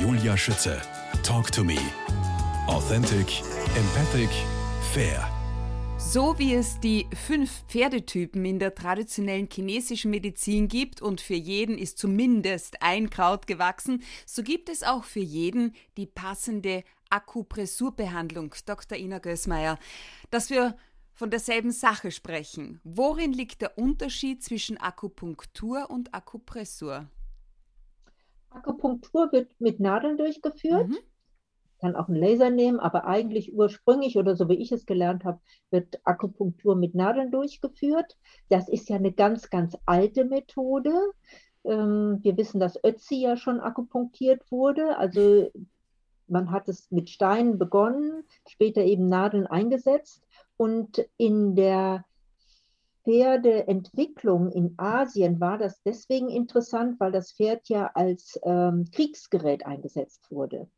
Julia 0.00 0.36
Schütze. 0.36 0.80
Talk 1.24 1.50
to 1.50 1.64
me. 1.64 1.76
Authentic, 2.68 3.42
empathic, 3.76 4.30
fair. 4.92 5.28
So 5.98 6.38
wie 6.38 6.54
es 6.54 6.78
die 6.78 7.08
fünf 7.26 7.64
Pferdetypen 7.66 8.44
in 8.44 8.60
der 8.60 8.76
traditionellen 8.76 9.48
chinesischen 9.52 10.12
Medizin 10.12 10.68
gibt 10.68 11.02
und 11.02 11.20
für 11.20 11.34
jeden 11.34 11.76
ist 11.76 11.98
zumindest 11.98 12.80
ein 12.80 13.10
Kraut 13.10 13.48
gewachsen, 13.48 14.04
so 14.24 14.44
gibt 14.44 14.68
es 14.68 14.84
auch 14.84 15.02
für 15.02 15.18
jeden 15.18 15.74
die 15.96 16.06
passende 16.06 16.84
Akupressurbehandlung. 17.10 18.54
Dr. 18.66 18.96
Ina 18.96 19.18
Gößmeier, 19.18 19.80
dass 20.30 20.48
wir 20.48 20.76
von 21.12 21.30
derselben 21.30 21.72
Sache 21.72 22.12
sprechen. 22.12 22.80
Worin 22.84 23.32
liegt 23.32 23.62
der 23.62 23.76
Unterschied 23.76 24.44
zwischen 24.44 24.78
Akupunktur 24.78 25.90
und 25.90 26.14
Akupressur? 26.14 27.08
Akupunktur 28.58 29.32
wird 29.32 29.50
mit 29.60 29.80
Nadeln 29.80 30.16
durchgeführt. 30.16 30.88
Mhm 30.88 30.98
kann 31.78 31.96
auch 31.96 32.08
einen 32.08 32.16
Laser 32.18 32.50
nehmen, 32.50 32.80
aber 32.80 33.06
eigentlich 33.06 33.54
ursprünglich 33.54 34.16
oder 34.18 34.36
so 34.36 34.48
wie 34.48 34.56
ich 34.56 34.72
es 34.72 34.86
gelernt 34.86 35.24
habe, 35.24 35.40
wird 35.70 36.00
Akupunktur 36.04 36.74
mit 36.74 36.94
Nadeln 36.94 37.30
durchgeführt. 37.30 38.16
Das 38.48 38.68
ist 38.68 38.88
ja 38.88 38.96
eine 38.96 39.12
ganz, 39.12 39.50
ganz 39.50 39.76
alte 39.86 40.24
Methode. 40.24 40.92
Ähm, 41.64 42.18
wir 42.22 42.36
wissen, 42.36 42.60
dass 42.60 42.82
Ötzi 42.84 43.16
ja 43.16 43.36
schon 43.36 43.60
akupunktiert 43.60 44.50
wurde. 44.50 44.98
Also 44.98 45.50
man 46.26 46.50
hat 46.50 46.68
es 46.68 46.90
mit 46.90 47.10
Steinen 47.10 47.58
begonnen, 47.58 48.24
später 48.48 48.82
eben 48.82 49.06
Nadeln 49.06 49.46
eingesetzt. 49.46 50.26
Und 50.56 51.06
in 51.16 51.54
der 51.54 52.04
Pferdeentwicklung 53.08 54.50
in 54.50 54.74
Asien 54.76 55.40
war 55.40 55.56
das 55.56 55.80
deswegen 55.82 56.28
interessant, 56.28 57.00
weil 57.00 57.10
das 57.10 57.32
Pferd 57.32 57.66
ja 57.70 57.90
als 57.94 58.38
ähm, 58.42 58.84
Kriegsgerät 58.92 59.64
eingesetzt 59.64 60.30
wurde. 60.30 60.68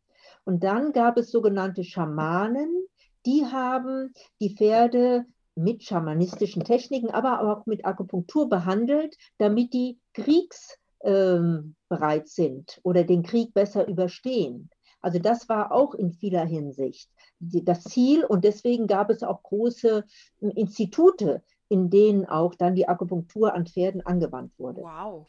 Und 0.45 0.63
dann 0.63 0.93
gab 0.93 1.17
es 1.17 1.33
sogenannte 1.33 1.83
Schamanen, 1.83 2.87
die 3.27 3.45
haben 3.47 4.15
die 4.41 4.55
Pferde 4.55 5.27
mit 5.57 5.83
schamanistischen 5.83 6.63
Techniken, 6.63 7.11
aber 7.11 7.43
auch 7.43 7.67
mit 7.67 7.85
Akupunktur 7.85 8.49
behandelt, 8.49 9.17
damit 9.39 9.75
die 9.75 9.99
kriegsbereit 10.15 10.77
ähm, 11.03 12.27
sind 12.27 12.79
oder 12.85 13.03
den 13.03 13.25
Krieg 13.25 13.53
besser 13.55 13.89
überstehen. 13.89 14.71
Also 15.01 15.19
das 15.19 15.49
war 15.49 15.73
auch 15.73 15.95
in 15.95 16.13
vieler 16.13 16.45
Hinsicht 16.45 17.11
das 17.41 17.85
Ziel 17.85 18.25
und 18.25 18.45
deswegen 18.45 18.87
gab 18.87 19.11
es 19.11 19.23
auch 19.23 19.43
große 19.43 20.05
ähm, 20.43 20.51
Institute, 20.51 21.43
in 21.71 21.89
denen 21.89 22.27
auch 22.27 22.55
dann 22.55 22.75
die 22.75 22.89
Akupunktur 22.89 23.55
an 23.55 23.65
Pferden 23.65 24.05
angewandt 24.05 24.53
wurde. 24.59 24.83
Wow. 24.83 25.27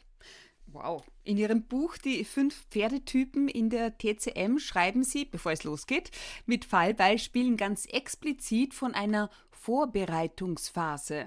Wow. 0.66 1.04
In 1.22 1.36
Ihrem 1.36 1.62
Buch 1.64 1.96
Die 1.98 2.24
fünf 2.24 2.66
Pferdetypen 2.70 3.48
in 3.48 3.70
der 3.70 3.96
TCM 3.96 4.58
schreiben 4.58 5.04
Sie, 5.04 5.24
bevor 5.24 5.52
es 5.52 5.64
losgeht, 5.64 6.10
mit 6.46 6.64
Fallbeispielen 6.64 7.56
ganz 7.56 7.86
explizit 7.86 8.74
von 8.74 8.94
einer 8.94 9.30
Vorbereitungsphase. 9.50 11.26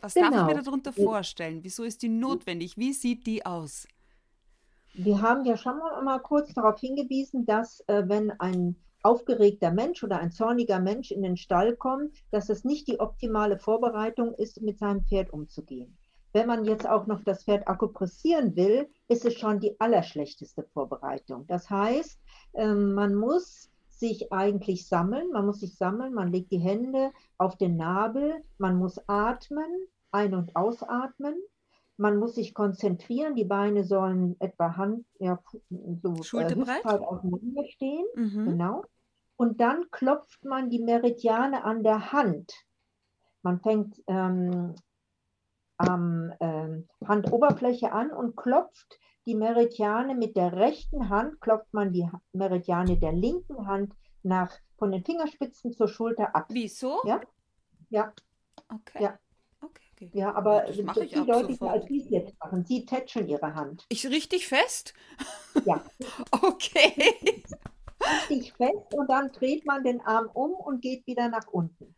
Was 0.00 0.14
genau. 0.14 0.30
darf 0.30 0.40
ich 0.40 0.46
mir 0.46 0.52
genau. 0.54 0.64
darunter 0.64 0.92
vorstellen? 0.92 1.62
Wieso 1.62 1.84
ist 1.84 2.02
die 2.02 2.08
notwendig? 2.08 2.76
Wie 2.76 2.92
sieht 2.92 3.26
die 3.26 3.46
aus? 3.46 3.86
Wir 4.94 5.20
haben 5.20 5.44
ja 5.44 5.56
schon 5.56 5.78
mal 5.78 6.18
kurz 6.20 6.52
darauf 6.54 6.80
hingewiesen, 6.80 7.44
dass 7.44 7.80
äh, 7.86 8.02
wenn 8.06 8.32
ein 8.40 8.74
aufgeregter 9.06 9.70
Mensch 9.70 10.02
oder 10.02 10.18
ein 10.18 10.32
zorniger 10.32 10.80
Mensch 10.80 11.12
in 11.12 11.22
den 11.22 11.36
Stall 11.36 11.76
kommt, 11.76 12.12
dass 12.32 12.48
es 12.48 12.64
nicht 12.64 12.88
die 12.88 12.98
optimale 12.98 13.56
Vorbereitung 13.58 14.34
ist, 14.34 14.60
mit 14.62 14.78
seinem 14.78 15.04
Pferd 15.04 15.32
umzugehen. 15.32 15.96
Wenn 16.32 16.48
man 16.48 16.64
jetzt 16.64 16.88
auch 16.88 17.06
noch 17.06 17.22
das 17.22 17.44
Pferd 17.44 17.68
akupressieren 17.68 18.56
will, 18.56 18.88
ist 19.08 19.24
es 19.24 19.38
schon 19.38 19.60
die 19.60 19.78
allerschlechteste 19.78 20.64
Vorbereitung. 20.64 21.46
Das 21.46 21.70
heißt, 21.70 22.20
ähm, 22.54 22.94
man 22.94 23.14
muss 23.14 23.70
sich 23.88 24.32
eigentlich 24.32 24.88
sammeln, 24.88 25.30
man 25.32 25.46
muss 25.46 25.60
sich 25.60 25.76
sammeln, 25.76 26.12
man 26.12 26.32
legt 26.32 26.50
die 26.50 26.58
Hände 26.58 27.12
auf 27.38 27.56
den 27.56 27.76
Nabel, 27.76 28.42
man 28.58 28.76
muss 28.76 28.98
atmen, 29.06 29.86
ein- 30.10 30.34
und 30.34 30.54
ausatmen, 30.56 31.36
man 31.96 32.18
muss 32.18 32.34
sich 32.34 32.54
konzentrieren, 32.54 33.36
die 33.36 33.44
Beine 33.44 33.84
sollen 33.84 34.36
etwa 34.40 34.76
Hand, 34.76 35.06
ja, 35.18 35.38
so 36.02 36.12
äh, 36.12 36.22
Schulterbreit 36.22 36.84
aufeinander 36.84 37.64
stehen, 37.68 38.04
mhm. 38.14 38.44
genau. 38.44 38.84
Und 39.36 39.60
dann 39.60 39.90
klopft 39.90 40.44
man 40.44 40.70
die 40.70 40.82
Meridiane 40.82 41.64
an 41.64 41.82
der 41.82 42.12
Hand. 42.12 42.52
Man 43.42 43.60
fängt 43.60 44.02
ähm, 44.06 44.74
am 45.76 46.32
ähm, 46.40 46.88
Handoberfläche 47.06 47.92
an 47.92 48.10
und 48.10 48.36
klopft 48.36 48.98
die 49.26 49.34
Meridiane 49.34 50.14
mit 50.14 50.36
der 50.36 50.52
rechten 50.52 51.08
Hand, 51.10 51.40
klopft 51.40 51.72
man 51.72 51.92
die 51.92 52.08
Meridiane 52.32 52.98
der 52.98 53.12
linken 53.12 53.66
Hand 53.66 53.92
nach 54.22 54.52
von 54.78 54.92
den 54.92 55.04
Fingerspitzen 55.04 55.72
zur 55.72 55.88
Schulter 55.88 56.34
ab. 56.34 56.46
Wieso? 56.50 57.00
Ja. 57.04 57.20
Ja. 57.90 58.12
Okay. 58.68 59.02
Ja. 59.02 59.18
Okay, 59.60 59.82
okay. 59.92 60.10
Ja, 60.12 60.34
aber 60.34 60.64
das 60.66 60.76
mache 60.78 61.04
ich 61.04 61.12
viel 61.12 61.26
deutlicher, 61.26 61.70
als 61.70 61.86
Sie 61.86 62.02
es 62.02 62.10
jetzt 62.10 62.38
machen. 62.40 62.64
Sie 62.64 62.84
tätscheln 62.84 63.28
Ihre 63.28 63.54
Hand. 63.54 63.84
Ich 63.88 64.06
richtig 64.06 64.46
fest? 64.46 64.94
Ja. 65.64 65.82
okay. 66.30 67.14
Richtig 68.12 68.52
fest 68.54 68.94
und 68.94 69.08
dann 69.08 69.32
dreht 69.32 69.66
man 69.66 69.84
den 69.84 70.00
Arm 70.02 70.28
um 70.32 70.52
und 70.52 70.82
geht 70.82 71.06
wieder 71.06 71.28
nach 71.28 71.46
unten. 71.48 71.94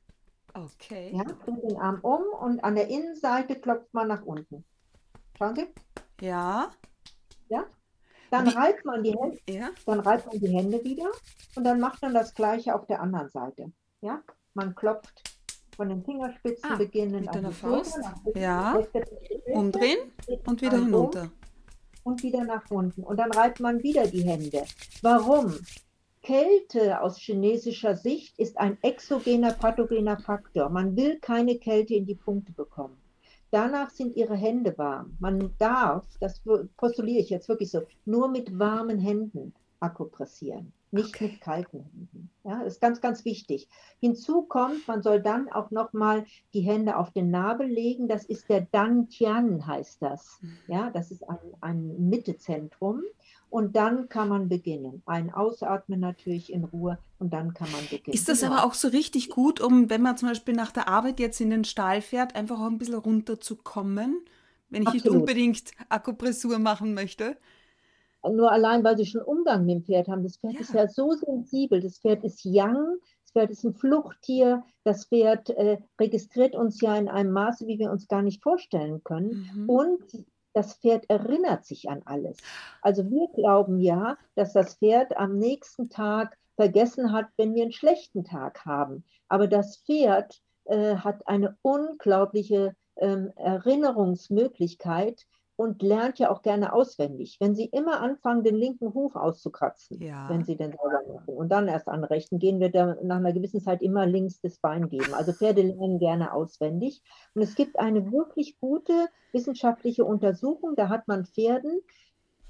Okay. 0.55 1.13
Ja, 1.15 1.25
dreht 1.25 1.63
den 1.63 1.77
Arm 1.77 2.01
um 2.03 2.23
und 2.41 2.65
an 2.65 2.75
der 2.75 2.89
Innenseite 2.89 3.57
klopft 3.57 3.93
man 3.93 4.09
nach 4.09 4.25
unten. 4.25 4.65
Schauen 5.37 5.55
Sie? 5.55 5.67
Ja. 6.21 6.71
Ja. 7.49 7.65
Dann 8.31 8.47
Wie? 8.47 8.51
reibt 8.51 8.85
man 8.85 9.03
die 9.03 9.17
Hände, 9.17 9.39
ja. 9.49 9.71
dann 9.87 10.01
reibt 10.01 10.27
man 10.27 10.39
die 10.39 10.49
Hände 10.49 10.85
wieder 10.85 11.11
und 11.55 11.65
dann 11.65 11.81
macht 11.81 12.03
man 12.03 12.13
das 12.13 12.35
gleiche 12.35 12.75
auf 12.75 12.87
der 12.87 13.01
anderen 13.01 13.31
Seite. 13.31 13.73
Ja, 14.01 14.23
man 14.55 14.75
klopft 14.75 15.39
von 15.77 15.89
den 15.89 16.05
Fingerspitzen 16.05 16.73
ah, 16.73 16.77
beginnend 16.77 17.21
mit 17.21 17.29
einer 17.31 17.53
Faust. 17.53 17.99
Ja. 18.35 18.79
Umdrehen 19.47 20.13
und 20.45 20.61
wieder 20.61 20.77
hinunter. 20.77 21.31
Und 22.03 22.23
wieder 22.23 22.45
nach 22.45 22.69
unten. 22.71 23.05
Und 23.05 23.17
dann 23.17 23.31
reibt 23.33 23.61
man 23.61 23.83
wieder 23.83 24.07
die 24.07 24.23
Hände. 24.23 24.65
Warum? 25.03 25.55
Kälte 26.23 27.01
aus 27.01 27.19
chinesischer 27.19 27.97
Sicht 27.97 28.39
ist 28.39 28.59
ein 28.59 28.79
exogener 28.83 29.53
pathogener 29.53 30.19
Faktor. 30.19 30.69
Man 30.69 30.97
will 30.97 31.19
keine 31.21 31.59
Kälte 31.59 31.95
in 31.95 32.07
die 32.07 32.15
Punkte 32.15 32.53
bekommen. 32.53 32.97
Danach 33.51 33.91
sind 33.91 34.15
ihre 34.15 34.37
Hände 34.37 34.77
warm. 34.77 35.17
Man 35.21 35.55
darf, 35.59 36.05
das 36.21 36.43
postuliere 36.77 37.21
ich 37.21 37.31
jetzt 37.31 37.49
wirklich 37.49 37.71
so, 37.71 37.83
nur 38.05 38.29
mit 38.29 38.59
warmen 38.59 38.99
Händen 38.99 39.55
akupressieren, 39.81 40.73
nicht 40.91 41.15
okay. 41.15 41.29
mit 41.29 41.41
kalten 41.41 41.81
Händen. 41.81 42.31
Ja, 42.45 42.63
das 42.65 42.75
ist 42.75 42.81
ganz, 42.81 43.01
ganz 43.01 43.25
wichtig. 43.25 43.69
Hinzu 44.01 44.43
kommt, 44.43 44.87
man 44.87 45.03
soll 45.03 45.23
dann 45.23 45.49
auch 45.51 45.71
nochmal 45.71 46.27
die 46.53 46.61
Hände 46.61 46.97
auf 46.97 47.11
den 47.13 47.31
Nabel 47.31 47.69
legen. 47.69 48.09
Das 48.09 48.25
ist 48.25 48.49
der 48.49 48.63
Dantian, 48.71 49.67
heißt 49.67 50.03
das. 50.03 50.39
Mhm. 50.41 50.59
Ja, 50.67 50.91
das 50.91 51.11
ist 51.11 51.29
ein, 51.29 51.39
ein 51.61 52.09
Mittezentrum. 52.11 53.03
Und 53.51 53.77
dann 53.77 54.09
kann 54.09 54.29
man 54.29 54.49
beginnen. 54.49 55.03
Ein 55.07 55.33
Ausatmen 55.33 56.01
natürlich 56.01 56.53
in 56.53 56.65
Ruhe 56.65 56.99
und 57.19 57.33
dann 57.33 57.55
kann 57.55 57.71
man 57.73 57.81
beginnen. 57.83 58.15
Ist 58.15 58.29
das 58.29 58.41
genau. 58.41 58.53
aber 58.53 58.67
auch 58.67 58.75
so 58.75 58.89
richtig 58.89 59.31
gut, 59.31 59.61
um, 59.61 59.89
wenn 59.89 60.03
man 60.03 60.17
zum 60.17 60.29
Beispiel 60.29 60.55
nach 60.55 60.71
der 60.71 60.89
Arbeit 60.89 61.19
jetzt 61.19 61.41
in 61.41 61.51
den 61.51 61.65
Stall 61.65 62.03
fährt, 62.03 62.37
einfach 62.37 62.61
auch 62.61 62.67
ein 62.67 62.79
bisschen 62.79 62.97
runterzukommen, 62.97 64.21
wenn 64.69 64.83
ich 64.83 64.89
Absolut. 64.89 65.05
nicht 65.05 65.15
unbedingt 65.15 65.71
Akupressur 65.89 66.59
machen 66.59 66.93
möchte? 66.95 67.37
Nur 68.23 68.51
allein, 68.51 68.85
weil 68.85 68.97
sie 68.97 69.07
schon 69.07 69.23
Umgang 69.23 69.65
mit 69.65 69.77
dem 69.77 69.85
Pferd 69.85 70.09
haben. 70.09 70.23
Das 70.23 70.37
Pferd 70.37 70.55
ja. 70.55 70.61
ist 70.61 70.75
ja 70.75 70.89
so 70.89 71.13
sensibel. 71.13 71.81
Das 71.81 71.99
Pferd 71.99 72.25
ist 72.25 72.45
young, 72.45 72.99
das 73.23 73.33
Pferd 73.33 73.51
ist 73.51 73.65
ein 73.65 73.75
Fluchttier. 73.75 74.65
Das 74.85 75.07
Pferd 75.07 75.51
äh, 75.51 75.79
registriert 76.01 76.55
uns 76.55 76.81
ja 76.81 76.97
in 76.97 77.09
einem 77.09 77.33
Maße, 77.33 77.67
wie 77.67 77.79
wir 77.79 77.91
uns 77.91 78.09
gar 78.09 78.23
nicht 78.23 78.43
vorstellen 78.43 79.03
können. 79.05 79.51
Mhm. 79.55 79.71
Und 79.71 80.03
das 80.53 80.75
Pferd 80.75 81.09
erinnert 81.09 81.65
sich 81.65 81.89
an 81.89 82.03
alles. 82.05 82.39
Also 82.83 83.09
wir 83.11 83.29
glauben 83.35 83.81
ja, 83.81 84.17
dass 84.35 84.53
das 84.53 84.77
Pferd 84.77 85.17
am 85.17 85.39
nächsten 85.39 85.89
Tag 85.89 86.37
vergessen 86.57 87.13
hat, 87.13 87.27
wenn 87.37 87.55
wir 87.55 87.63
einen 87.63 87.73
schlechten 87.73 88.25
Tag 88.25 88.65
haben. 88.65 89.05
Aber 89.29 89.47
das 89.47 89.79
Pferd 89.79 90.41
äh, 90.65 90.97
hat 90.97 91.27
eine 91.29 91.57
unglaubliche 91.63 92.75
ähm, 92.97 93.33
Erinnerungsmöglichkeit, 93.37 95.27
und 95.59 95.83
lernt 95.83 96.21
ja 96.21 96.31
auch 96.31 96.43
gerne 96.43 96.73
auswendig. 96.73 97.39
Wenn 97.41 97.57
Sie 97.57 97.65
immer 97.65 98.01
anfangen, 98.01 98.45
den 98.45 98.55
linken 98.55 98.95
Huf 98.95 99.17
auszukratzen, 99.17 100.01
ja. 100.01 100.29
wenn 100.29 100.45
Sie 100.45 100.57
den 100.57 100.71
sauber 100.71 101.03
machen 101.13 101.35
und 101.35 101.49
dann 101.49 101.67
erst 101.67 101.89
an 101.89 102.05
rechten 102.05 102.39
gehen, 102.39 102.61
wird 102.61 102.77
er 102.77 102.97
nach 103.03 103.17
einer 103.17 103.33
gewissen 103.33 103.61
Zeit 103.61 103.83
immer 103.83 104.07
links 104.07 104.41
das 104.41 104.59
Bein 104.59 104.89
geben. 104.89 105.13
Also 105.15 105.33
Pferde 105.33 105.63
lernen 105.63 105.99
gerne 105.99 106.33
auswendig. 106.33 107.03
Und 107.35 107.43
es 107.43 107.57
gibt 107.57 107.77
eine 107.81 108.13
wirklich 108.13 108.61
gute 108.61 109.09
wissenschaftliche 109.33 110.05
Untersuchung, 110.05 110.77
da 110.77 110.89
hat 110.89 111.09
man 111.09 111.27
Pferden 111.27 111.81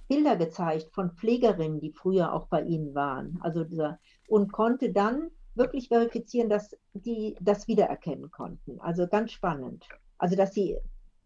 Bilder 0.09 0.37
gezeigt 0.37 0.91
von 0.93 1.13
Pflegerinnen, 1.13 1.81
die 1.81 1.93
früher 1.93 2.35
auch 2.35 2.49
bei 2.49 2.61
ihnen 2.63 2.95
waren. 2.95 3.39
Also 3.41 3.65
dieser, 3.65 3.99
und 4.29 4.53
konnte 4.53 4.93
dann 4.93 5.31
wirklich 5.55 5.89
verifizieren, 5.89 6.51
dass 6.51 6.77
die 6.93 7.37
das 7.41 7.69
wiedererkennen 7.69 8.31
konnten. 8.31 8.79
Also 8.81 9.07
ganz 9.07 9.33
spannend. 9.33 9.87
Also 10.19 10.37
dass 10.37 10.53
sie 10.53 10.77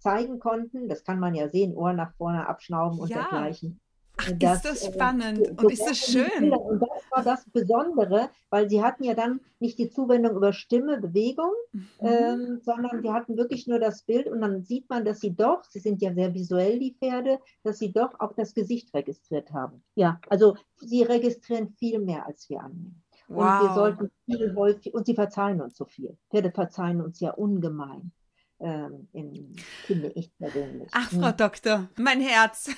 zeigen 0.03 0.39
konnten. 0.39 0.89
Das 0.89 1.05
kann 1.05 1.21
man 1.21 1.35
ja 1.35 1.49
sehen, 1.49 1.75
Ohr 1.75 1.93
nach 1.93 2.13
vorne 2.15 2.49
abschnauben 2.49 2.99
und 2.99 3.09
ja. 3.09 3.23
dergleichen. 3.23 3.81
Ach, 4.19 4.31
das, 4.39 4.57
ist 4.57 4.65
das 4.65 4.89
äh, 4.89 4.93
spannend 4.93 5.39
äh, 5.41 5.51
und 5.57 5.73
ist 5.73 5.85
das 5.87 5.99
schön. 5.99 6.53
Und 6.53 6.81
das 6.81 7.03
war 7.11 7.23
das 7.23 7.45
Besondere, 7.51 8.29
weil 8.51 8.69
sie 8.69 8.83
hatten 8.83 9.05
ja 9.05 9.15
dann 9.15 9.41
nicht 9.59 9.79
die 9.79 9.89
Zuwendung 9.89 10.37
über 10.37 10.53
Stimme, 10.53 11.01
Bewegung, 11.01 11.53
mhm. 11.73 11.89
ähm, 12.01 12.61
sondern 12.63 13.03
sie 13.03 13.11
hatten 13.11 13.37
wirklich 13.37 13.67
nur 13.67 13.79
das 13.79 14.03
Bild 14.03 14.29
und 14.29 14.41
dann 14.43 14.63
sieht 14.63 14.89
man, 14.91 15.05
dass 15.05 15.21
sie 15.21 15.35
doch, 15.35 15.65
sie 15.65 15.79
sind 15.79 16.03
ja 16.03 16.13
sehr 16.13 16.35
visuell, 16.35 16.79
die 16.79 16.95
Pferde, 16.95 17.39
dass 17.63 17.79
sie 17.79 17.93
doch 17.93 18.21
auch 18.21 18.35
das 18.35 18.55
Gesicht 18.55 18.93
registriert 18.95 19.53
haben. 19.53 19.83
Ja, 19.95 20.21
also 20.29 20.57
sie 20.77 21.03
registrieren 21.03 21.71
viel 21.79 21.99
mehr, 21.99 22.27
als 22.27 22.49
wir 22.51 22.61
annehmen. 22.61 23.03
Wow. 23.29 23.39
Und 23.39 23.69
wir 23.69 23.75
sollten 23.75 24.11
viel 24.27 24.55
häufig, 24.55 24.93
und 24.93 25.07
sie 25.07 25.15
verzeihen 25.15 25.63
uns 25.63 25.77
so 25.77 25.87
viel. 25.87 26.19
Pferde 26.31 26.51
verzeihen 26.51 27.01
uns 27.01 27.19
ja 27.21 27.31
ungemein 27.31 28.13
ähm, 28.63 29.09
in, 29.13 29.57
finde 29.87 30.13
ich 30.15 30.31
persönlich. 30.39 30.89
Ach, 30.93 31.11
Frau 31.11 31.29
hm. 31.29 31.37
Doktor, 31.37 31.89
mein 31.97 32.21
Herz. 32.21 32.71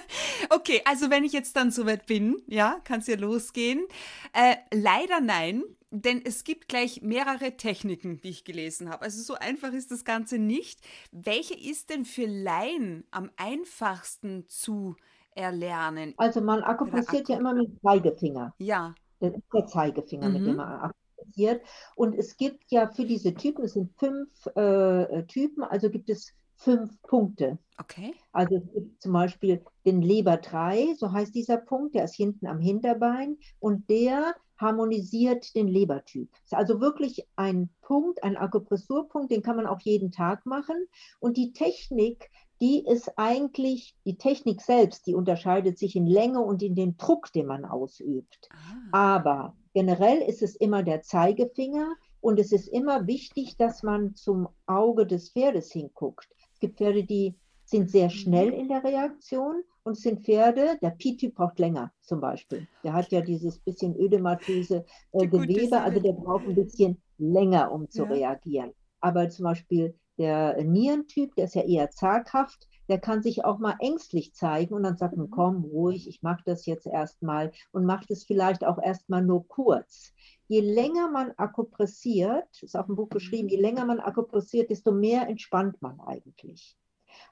okay, 0.50 0.82
also 0.84 1.10
wenn 1.10 1.24
ich 1.24 1.32
jetzt 1.32 1.56
dann 1.56 1.70
soweit 1.70 2.06
bin, 2.06 2.42
ja, 2.46 2.80
kann 2.84 3.00
es 3.00 3.06
ja 3.06 3.16
losgehen. 3.16 3.86
Äh, 4.32 4.56
leider 4.72 5.20
nein, 5.20 5.62
denn 5.90 6.20
es 6.24 6.44
gibt 6.44 6.68
gleich 6.68 7.02
mehrere 7.02 7.56
Techniken, 7.56 8.22
wie 8.22 8.30
ich 8.30 8.44
gelesen 8.44 8.90
habe. 8.90 9.02
Also 9.02 9.22
so 9.22 9.34
einfach 9.34 9.72
ist 9.72 9.90
das 9.90 10.04
Ganze 10.04 10.38
nicht. 10.38 10.80
Welche 11.12 11.54
ist 11.54 11.90
denn 11.90 12.04
für 12.04 12.26
Laien 12.26 13.04
am 13.10 13.30
einfachsten 13.36 14.46
zu 14.48 14.96
erlernen? 15.34 16.14
Also 16.16 16.40
man 16.40 16.62
akupressiert 16.62 17.28
ja 17.28 17.38
immer 17.38 17.54
mit 17.54 17.68
dem 17.68 17.80
Zeigefinger. 17.80 18.54
Ja. 18.58 18.94
Das 19.20 19.32
ist 19.32 19.42
der 19.52 19.66
Zeigefinger, 19.66 20.28
mhm. 20.28 20.34
mit 20.34 20.46
dem 20.46 20.56
man 20.56 20.92
passiert. 21.24 21.62
Und 21.94 22.14
es 22.14 22.36
gibt 22.36 22.70
ja 22.70 22.88
für 22.88 23.04
diese 23.04 23.34
Typen, 23.34 23.64
es 23.64 23.74
sind 23.74 23.92
fünf 23.98 24.46
äh, 24.56 25.24
Typen, 25.24 25.62
also 25.64 25.90
gibt 25.90 26.10
es 26.10 26.32
fünf 26.56 27.00
Punkte. 27.02 27.58
Okay. 27.78 28.14
Also 28.32 28.60
zum 28.98 29.12
Beispiel 29.12 29.64
den 29.86 30.02
Leber 30.02 30.36
3, 30.36 30.94
so 30.96 31.12
heißt 31.12 31.34
dieser 31.34 31.56
Punkt, 31.56 31.94
der 31.94 32.04
ist 32.04 32.16
hinten 32.16 32.46
am 32.46 32.58
Hinterbein 32.58 33.38
und 33.60 33.88
der 33.88 34.34
harmonisiert 34.58 35.54
den 35.54 35.68
Lebertyp. 35.68 36.28
Ist 36.44 36.54
also 36.54 36.80
wirklich 36.80 37.26
ein 37.36 37.70
Punkt, 37.80 38.22
ein 38.24 38.36
Akupressurpunkt, 38.36 39.30
den 39.30 39.42
kann 39.42 39.56
man 39.56 39.66
auch 39.66 39.80
jeden 39.80 40.10
Tag 40.10 40.46
machen. 40.46 40.76
Und 41.20 41.36
die 41.36 41.52
Technik, 41.52 42.28
die 42.60 42.84
ist 42.84 43.16
eigentlich, 43.16 43.94
die 44.04 44.18
Technik 44.18 44.60
selbst, 44.60 45.06
die 45.06 45.14
unterscheidet 45.14 45.78
sich 45.78 45.94
in 45.94 46.06
Länge 46.06 46.40
und 46.40 46.60
in 46.62 46.74
den 46.74 46.96
Druck, 46.96 47.32
den 47.32 47.46
man 47.46 47.64
ausübt. 47.64 48.48
Ah. 48.50 49.20
Aber 49.20 49.56
generell 49.78 50.18
ist 50.22 50.42
es 50.42 50.56
immer 50.56 50.82
der 50.82 51.02
Zeigefinger 51.02 51.94
und 52.20 52.40
es 52.40 52.50
ist 52.50 52.66
immer 52.66 53.06
wichtig, 53.06 53.56
dass 53.58 53.84
man 53.84 54.16
zum 54.16 54.48
Auge 54.66 55.06
des 55.06 55.30
Pferdes 55.30 55.70
hinguckt. 55.70 56.28
Es 56.52 56.58
gibt 56.58 56.78
Pferde, 56.78 57.04
die 57.04 57.36
sind 57.64 57.88
sehr 57.88 58.10
schnell 58.10 58.52
in 58.52 58.66
der 58.66 58.82
Reaktion 58.82 59.62
und 59.84 59.92
es 59.92 60.00
sind 60.00 60.24
Pferde, 60.24 60.78
der 60.82 60.90
Pi-Typ 60.90 61.36
braucht 61.36 61.60
länger 61.60 61.92
zum 62.00 62.20
Beispiel. 62.20 62.66
Der 62.82 62.92
hat 62.92 63.12
ja 63.12 63.20
dieses 63.20 63.60
bisschen 63.60 63.94
ödematöse 63.94 64.84
äh, 65.12 65.28
Gewebe, 65.28 65.80
also 65.80 66.00
der 66.00 66.14
braucht 66.14 66.48
ein 66.48 66.56
bisschen 66.56 67.00
länger, 67.18 67.70
um 67.70 67.88
zu 67.88 68.02
ja. 68.02 68.10
reagieren. 68.10 68.72
Aber 69.00 69.28
zum 69.28 69.44
Beispiel 69.44 69.94
der 70.18 70.60
Nierentyp, 70.64 71.36
der 71.36 71.44
ist 71.44 71.54
ja 71.54 71.62
eher 71.62 71.88
zaghaft, 71.92 72.66
der 72.88 72.98
kann 72.98 73.22
sich 73.22 73.44
auch 73.44 73.58
mal 73.58 73.76
ängstlich 73.80 74.34
zeigen 74.34 74.74
und 74.74 74.82
dann 74.82 74.96
sagt 74.96 75.16
man, 75.16 75.26
mhm. 75.26 75.30
komm, 75.30 75.64
ruhig, 75.64 76.08
ich 76.08 76.22
mache 76.22 76.42
das 76.44 76.66
jetzt 76.66 76.86
erstmal 76.86 77.52
und 77.70 77.84
macht 77.84 78.10
es 78.10 78.24
vielleicht 78.24 78.64
auch 78.64 78.78
erstmal 78.82 79.22
nur 79.22 79.46
kurz. 79.46 80.12
Je 80.46 80.60
länger 80.60 81.10
man 81.10 81.32
akupressiert, 81.36 82.62
ist 82.62 82.76
auch 82.76 82.88
im 82.88 82.96
Buch 82.96 83.08
beschrieben, 83.08 83.48
je 83.48 83.60
länger 83.60 83.84
man 83.84 84.00
akupressiert, 84.00 84.70
desto 84.70 84.92
mehr 84.92 85.28
entspannt 85.28 85.80
man 85.82 86.00
eigentlich. 86.00 86.76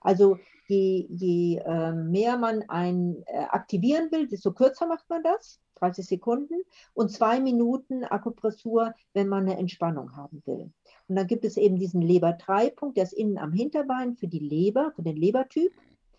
Also 0.01 0.39
je, 0.69 1.07
je 1.09 1.59
äh, 1.59 1.93
mehr 1.93 2.37
man 2.37 2.63
ein 2.69 3.23
äh, 3.27 3.45
aktivieren 3.45 4.11
will, 4.11 4.29
desto 4.29 4.53
kürzer 4.53 4.87
macht 4.87 5.09
man 5.09 5.23
das, 5.23 5.61
30 5.77 6.07
Sekunden, 6.07 6.63
und 6.95 7.11
zwei 7.11 7.41
Minuten 7.41 8.05
Akupressur, 8.05 8.95
wenn 9.13 9.29
man 9.29 9.45
eine 9.45 9.59
Entspannung 9.59 10.17
haben 10.17 10.43
will. 10.47 10.73
Und 11.09 11.17
dann 11.17 11.27
gibt 11.27 11.45
es 11.45 11.57
eben 11.57 11.79
diesen 11.79 12.03
Leber-3-Punkt, 12.03 12.97
der 12.97 13.05
ist 13.05 13.13
innen 13.13 13.39
am 13.39 13.53
Hinterbein 13.53 14.17
für 14.17 14.29
die 14.29 14.41
Leber, 14.41 14.93
für 14.97 15.03
den 15.03 15.17
Lebertyp. 15.17 15.73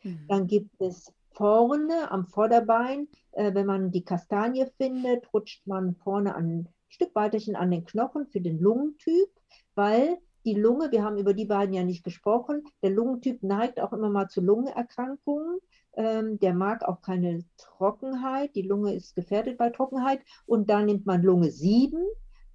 Mhm. 0.03 0.25
Dann 0.27 0.47
gibt 0.47 0.79
es 0.79 1.11
vorne 1.31 2.09
am 2.09 2.25
Vorderbein, 2.25 3.07
äh, 3.33 3.53
wenn 3.53 3.65
man 3.65 3.91
die 3.91 4.03
Kastanie 4.03 4.65
findet, 4.77 5.31
rutscht 5.33 5.67
man 5.67 5.95
vorne 5.95 6.35
ein 6.35 6.67
Stück 6.89 7.13
weiterchen 7.15 7.55
an 7.55 7.69
den 7.69 7.85
Knochen 7.85 8.27
für 8.27 8.41
den 8.41 8.59
Lungentyp, 8.59 9.29
weil 9.75 10.17
die 10.45 10.55
Lunge, 10.55 10.91
wir 10.91 11.03
haben 11.03 11.17
über 11.17 11.33
die 11.33 11.45
beiden 11.45 11.73
ja 11.73 11.83
nicht 11.83 12.03
gesprochen, 12.03 12.63
der 12.81 12.91
Lungentyp 12.91 13.43
neigt 13.43 13.81
auch 13.81 13.91
immer 13.91 14.09
mal 14.09 14.29
zu 14.29 14.39
Lungenerkrankungen. 14.39 15.59
Ähm, 15.97 16.39
der 16.39 16.53
mag 16.53 16.83
auch 16.83 17.01
keine 17.01 17.43
Trockenheit. 17.57 18.55
Die 18.55 18.61
Lunge 18.61 18.93
ist 18.95 19.15
gefährdet 19.15 19.57
bei 19.57 19.71
Trockenheit. 19.71 20.21
Und 20.45 20.69
dann 20.69 20.85
nimmt 20.85 21.05
man 21.05 21.21
Lunge 21.21 21.51
7, 21.51 21.99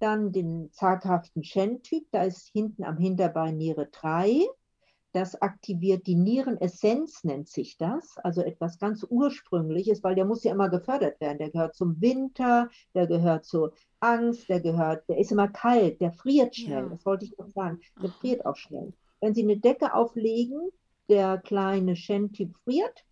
dann 0.03 0.33
den 0.33 0.69
zaghaften 0.73 1.45
Shen-Typ, 1.45 2.05
da 2.11 2.23
ist 2.23 2.49
hinten 2.49 2.83
am 2.83 2.97
Hinterbein 2.97 3.57
Niere 3.57 3.87
3. 3.87 4.45
Das 5.13 5.41
aktiviert 5.41 6.07
die 6.07 6.15
Nierenessenz, 6.15 7.23
nennt 7.23 7.47
sich 7.47 7.77
das, 7.77 8.17
also 8.17 8.41
etwas 8.41 8.79
ganz 8.79 9.05
Ursprüngliches, 9.09 10.03
weil 10.03 10.15
der 10.15 10.25
muss 10.25 10.43
ja 10.43 10.51
immer 10.51 10.69
gefördert 10.69 11.21
werden. 11.21 11.37
Der 11.37 11.51
gehört 11.51 11.75
zum 11.75 12.01
Winter, 12.01 12.69
der 12.93 13.07
gehört 13.07 13.45
zur 13.45 13.73
Angst, 14.01 14.49
der 14.49 14.59
gehört, 14.59 15.07
der 15.07 15.19
ist 15.19 15.31
immer 15.31 15.47
kalt, 15.47 16.01
der 16.01 16.11
friert 16.11 16.55
schnell, 16.55 16.83
ja. 16.83 16.89
das 16.89 17.05
wollte 17.05 17.25
ich 17.25 17.37
noch 17.37 17.47
sagen, 17.47 17.79
der 18.01 18.09
Aha. 18.09 18.17
friert 18.19 18.45
auch 18.45 18.57
schnell. 18.57 18.91
Wenn 19.21 19.33
Sie 19.33 19.43
eine 19.43 19.57
Decke 19.57 19.93
auflegen, 19.93 20.69
der 21.07 21.37
kleine 21.37 21.95
Shen-Typ 21.95 22.57
friert, 22.65 23.05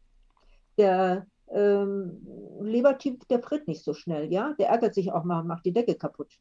der 0.78 1.26
ähm, 1.54 2.28
Lebertyp, 2.60 3.26
der 3.30 3.40
friert 3.40 3.68
nicht 3.68 3.84
so 3.84 3.94
schnell, 3.94 4.32
ja, 4.34 4.54
der 4.60 4.68
ärgert 4.70 4.94
sich 4.94 5.12
auch 5.14 5.24
mal, 5.24 5.44
macht 5.44 5.66
die 5.66 5.74
Decke 5.74 5.96
kaputt. 5.96 6.38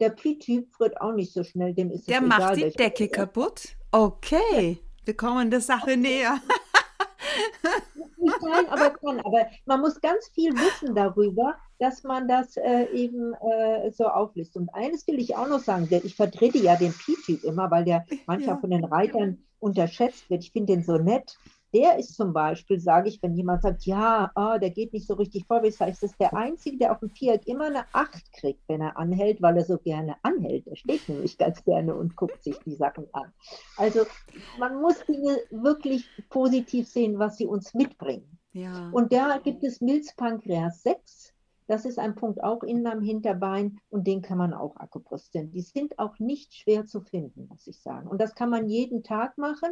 Der 0.00 0.10
Pi-Typ 0.10 0.74
friert 0.74 1.00
auch 1.00 1.12
nicht 1.12 1.32
so 1.32 1.44
schnell, 1.44 1.74
dem 1.74 1.90
ist 1.90 2.08
Der 2.08 2.20
es 2.20 2.26
macht 2.26 2.56
egal, 2.56 2.70
die 2.70 2.76
Decke 2.76 3.08
kaputt? 3.08 3.76
Okay, 3.92 4.78
wir 5.04 5.16
kommen 5.16 5.50
der 5.50 5.60
Sache 5.60 5.96
näher. 5.96 6.40
nicht 8.18 8.40
sein, 8.40 8.66
aber 8.68 8.90
kann. 8.90 9.20
Aber 9.20 9.46
man 9.66 9.80
muss 9.80 10.00
ganz 10.00 10.28
viel 10.28 10.52
wissen 10.54 10.94
darüber, 10.94 11.56
dass 11.78 12.02
man 12.02 12.28
das 12.28 12.56
äh, 12.56 12.84
eben 12.92 13.34
äh, 13.34 13.90
so 13.90 14.06
auflistet. 14.06 14.62
Und 14.62 14.74
eines 14.74 15.06
will 15.06 15.18
ich 15.18 15.36
auch 15.36 15.48
noch 15.48 15.60
sagen, 15.60 15.88
denn 15.88 16.02
ich 16.04 16.16
vertrete 16.16 16.58
ja 16.58 16.76
den 16.76 16.92
Pi-Typ 16.92 17.44
immer, 17.44 17.70
weil 17.70 17.84
der 17.84 18.04
manchmal 18.26 18.56
ja. 18.56 18.60
von 18.60 18.70
den 18.70 18.84
Reitern 18.84 19.38
unterschätzt 19.58 20.28
wird. 20.30 20.44
Ich 20.44 20.52
finde 20.52 20.74
den 20.74 20.84
so 20.84 20.98
nett 20.98 21.36
der 21.72 21.98
ist 21.98 22.14
zum 22.14 22.32
Beispiel, 22.32 22.78
sage 22.78 23.08
ich, 23.08 23.22
wenn 23.22 23.34
jemand 23.34 23.62
sagt, 23.62 23.86
ja, 23.86 24.30
oh, 24.34 24.58
der 24.58 24.70
geht 24.70 24.92
nicht 24.92 25.06
so 25.06 25.14
richtig 25.14 25.46
vorwärts, 25.46 25.80
heißt 25.80 26.02
das 26.02 26.16
der 26.18 26.34
Einzige, 26.34 26.78
der 26.78 26.92
auf 26.92 27.00
dem 27.00 27.10
Viereck 27.10 27.46
immer 27.46 27.66
eine 27.66 27.84
Acht 27.92 28.32
kriegt, 28.32 28.60
wenn 28.68 28.80
er 28.80 28.96
anhält, 28.96 29.40
weil 29.40 29.56
er 29.56 29.64
so 29.64 29.78
gerne 29.78 30.16
anhält. 30.22 30.66
Er 30.66 30.76
steht 30.76 31.08
nämlich 31.08 31.38
ganz 31.38 31.64
gerne 31.64 31.94
und 31.94 32.16
guckt 32.16 32.42
sich 32.42 32.58
die 32.66 32.74
Sachen 32.74 33.06
an. 33.12 33.32
Also 33.76 34.00
man 34.58 34.80
muss 34.80 35.04
Dinge 35.06 35.38
wirklich 35.50 36.06
positiv 36.28 36.88
sehen, 36.88 37.18
was 37.18 37.38
sie 37.38 37.46
uns 37.46 37.72
mitbringen. 37.74 38.38
Ja. 38.52 38.90
Und 38.92 39.12
da 39.12 39.38
gibt 39.38 39.64
es 39.64 39.80
Milzpankreas 39.80 40.82
6. 40.82 41.32
Das 41.66 41.84
ist 41.84 41.98
ein 41.98 42.14
Punkt 42.14 42.42
auch 42.42 42.62
innen 42.62 42.86
am 42.86 43.00
Hinterbein 43.00 43.78
und 43.90 44.06
den 44.06 44.22
kann 44.22 44.38
man 44.38 44.52
auch 44.52 44.76
akupunktieren. 44.76 45.50
Die 45.50 45.60
sind 45.60 45.98
auch 45.98 46.18
nicht 46.18 46.54
schwer 46.54 46.86
zu 46.86 47.00
finden, 47.00 47.46
muss 47.48 47.66
ich 47.66 47.80
sagen. 47.80 48.08
Und 48.08 48.20
das 48.20 48.34
kann 48.34 48.50
man 48.50 48.68
jeden 48.68 49.02
Tag 49.02 49.38
machen. 49.38 49.70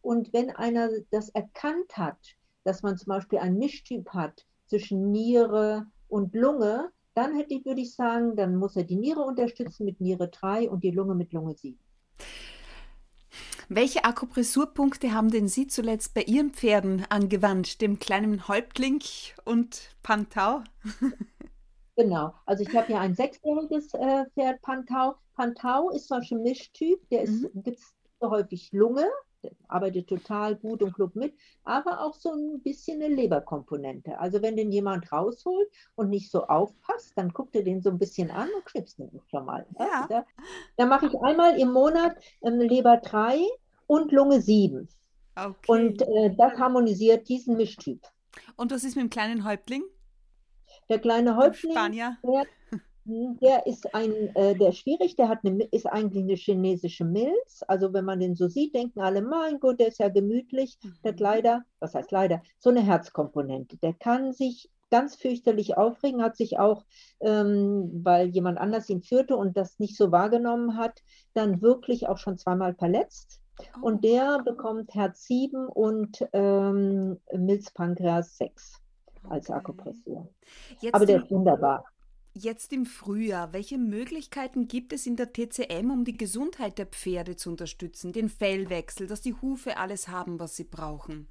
Und 0.00 0.32
wenn 0.32 0.50
einer 0.50 0.88
das 1.10 1.28
erkannt 1.30 1.96
hat, 1.96 2.18
dass 2.64 2.82
man 2.82 2.96
zum 2.96 3.08
Beispiel 3.08 3.38
einen 3.38 3.58
Mischtyp 3.58 4.08
hat 4.10 4.46
zwischen 4.66 5.10
Niere 5.10 5.86
und 6.08 6.34
Lunge, 6.34 6.90
dann 7.14 7.36
hätte 7.36 7.54
ich, 7.54 7.64
würde 7.64 7.80
ich 7.80 7.94
sagen, 7.94 8.36
dann 8.36 8.56
muss 8.56 8.76
er 8.76 8.84
die 8.84 8.96
Niere 8.96 9.22
unterstützen 9.22 9.84
mit 9.84 10.00
Niere 10.00 10.28
3 10.28 10.70
und 10.70 10.82
die 10.82 10.90
Lunge 10.90 11.14
mit 11.14 11.32
Lunge 11.32 11.54
7. 11.54 11.78
Welche 13.74 14.04
Akupressurpunkte 14.04 15.14
haben 15.14 15.30
denn 15.30 15.48
Sie 15.48 15.66
zuletzt 15.66 16.12
bei 16.12 16.24
Ihren 16.24 16.50
Pferden 16.50 17.06
angewandt, 17.08 17.80
dem 17.80 17.98
kleinen 17.98 18.46
Häuptling 18.46 19.02
und 19.44 19.90
Pantau? 20.02 20.62
Genau, 21.94 22.32
also 22.46 22.62
ich 22.62 22.74
habe 22.74 22.90
ja 22.90 23.00
ein 23.00 23.14
sechsjähriges 23.14 23.92
äh, 23.92 24.24
Pferd, 24.32 24.62
Pantau. 24.62 25.14
Pantau 25.34 25.90
ist 25.90 26.08
zum 26.08 26.18
Beispiel 26.18 26.38
ein 26.38 26.42
Mischtyp, 26.42 27.06
der 27.10 27.28
mhm. 27.28 27.50
gibt 27.52 27.80
es 27.80 27.94
so 28.18 28.30
häufig 28.30 28.72
Lunge, 28.72 29.06
arbeitet 29.68 30.08
total 30.08 30.56
gut 30.56 30.82
und 30.82 30.94
klug 30.94 31.14
mit, 31.14 31.34
aber 31.64 32.00
auch 32.00 32.14
so 32.14 32.32
ein 32.32 32.62
bisschen 32.62 33.02
eine 33.02 33.14
Leberkomponente. 33.14 34.18
Also 34.18 34.40
wenn 34.40 34.56
den 34.56 34.72
jemand 34.72 35.12
rausholt 35.12 35.68
und 35.94 36.08
nicht 36.08 36.30
so 36.30 36.46
aufpasst, 36.46 37.12
dann 37.16 37.30
guckt 37.30 37.54
er 37.54 37.62
den 37.62 37.82
so 37.82 37.90
ein 37.90 37.98
bisschen 37.98 38.30
an 38.30 38.48
und 38.56 38.64
knipst 38.64 38.98
den 38.98 39.20
schon 39.30 39.44
mal. 39.44 39.66
Ja. 39.78 40.06
Da, 40.08 40.24
da 40.76 40.86
mache 40.86 41.08
ich 41.08 41.20
einmal 41.20 41.60
im 41.60 41.72
Monat 41.72 42.16
ähm, 42.42 42.58
Leber 42.58 42.96
3 42.96 43.38
und 43.92 44.10
Lunge 44.10 44.40
7. 44.40 44.88
Okay. 45.36 45.54
Und 45.66 46.02
äh, 46.02 46.34
das 46.36 46.58
harmonisiert 46.58 47.28
diesen 47.28 47.56
Mischtyp. 47.56 48.00
Und 48.56 48.72
was 48.72 48.84
ist 48.84 48.96
mit 48.96 49.04
dem 49.04 49.10
kleinen 49.10 49.44
Häuptling? 49.44 49.82
Der 50.88 50.98
kleine 50.98 51.36
Häuptling, 51.36 51.74
der, 51.74 52.46
Der 53.04 53.66
ist 53.66 53.94
ein, 53.94 54.12
äh, 54.36 54.54
der 54.54 54.68
ist 54.68 54.78
schwierig, 54.78 55.16
der 55.16 55.28
hat 55.28 55.40
eine, 55.44 55.64
ist 55.64 55.86
eigentlich 55.86 56.22
eine 56.22 56.36
chinesische 56.36 57.04
Milz. 57.04 57.62
Also 57.66 57.92
wenn 57.92 58.04
man 58.04 58.20
den 58.20 58.36
so 58.36 58.48
sieht, 58.48 58.74
denken 58.74 59.00
alle, 59.00 59.20
mein 59.20 59.58
Gott, 59.60 59.80
der 59.80 59.88
ist 59.88 59.98
ja 59.98 60.08
gemütlich. 60.08 60.78
Mhm. 60.82 60.94
Der 61.04 61.12
hat 61.12 61.20
leider, 61.20 61.62
was 61.80 61.94
heißt 61.94 62.12
leider, 62.12 62.42
so 62.58 62.70
eine 62.70 62.80
Herzkomponente. 62.80 63.76
Der 63.78 63.92
kann 63.92 64.32
sich 64.32 64.70
ganz 64.90 65.16
fürchterlich 65.16 65.76
aufregen, 65.76 66.22
hat 66.22 66.36
sich 66.36 66.58
auch, 66.58 66.84
ähm, 67.20 67.90
weil 68.04 68.28
jemand 68.28 68.58
anders 68.58 68.88
ihn 68.88 69.02
führte 69.02 69.36
und 69.36 69.56
das 69.56 69.78
nicht 69.78 69.96
so 69.96 70.12
wahrgenommen 70.12 70.76
hat, 70.76 71.02
dann 71.34 71.60
wirklich 71.60 72.08
auch 72.08 72.18
schon 72.18 72.38
zweimal 72.38 72.74
verletzt. 72.74 73.41
Oh. 73.80 73.86
Und 73.86 74.04
der 74.04 74.42
bekommt 74.42 74.94
Herz 74.94 75.24
7 75.26 75.66
und 75.68 76.26
ähm, 76.32 77.18
Milzpankreas 77.32 78.36
6 78.38 78.80
als 79.28 79.48
okay. 79.48 79.58
Akupressur. 79.58 80.28
Jetzt 80.80 80.94
Aber 80.94 81.06
der 81.06 81.22
ist 81.22 81.30
wunderbar. 81.30 81.84
Jetzt 82.34 82.72
im 82.72 82.86
Frühjahr, 82.86 83.52
welche 83.52 83.76
Möglichkeiten 83.76 84.66
gibt 84.66 84.94
es 84.94 85.06
in 85.06 85.16
der 85.16 85.32
TCM, 85.32 85.90
um 85.90 86.04
die 86.04 86.16
Gesundheit 86.16 86.78
der 86.78 86.86
Pferde 86.86 87.36
zu 87.36 87.50
unterstützen, 87.50 88.12
den 88.12 88.30
Fellwechsel, 88.30 89.06
dass 89.06 89.20
die 89.20 89.34
Hufe 89.34 89.76
alles 89.76 90.08
haben, 90.08 90.40
was 90.40 90.56
sie 90.56 90.64
brauchen? 90.64 91.28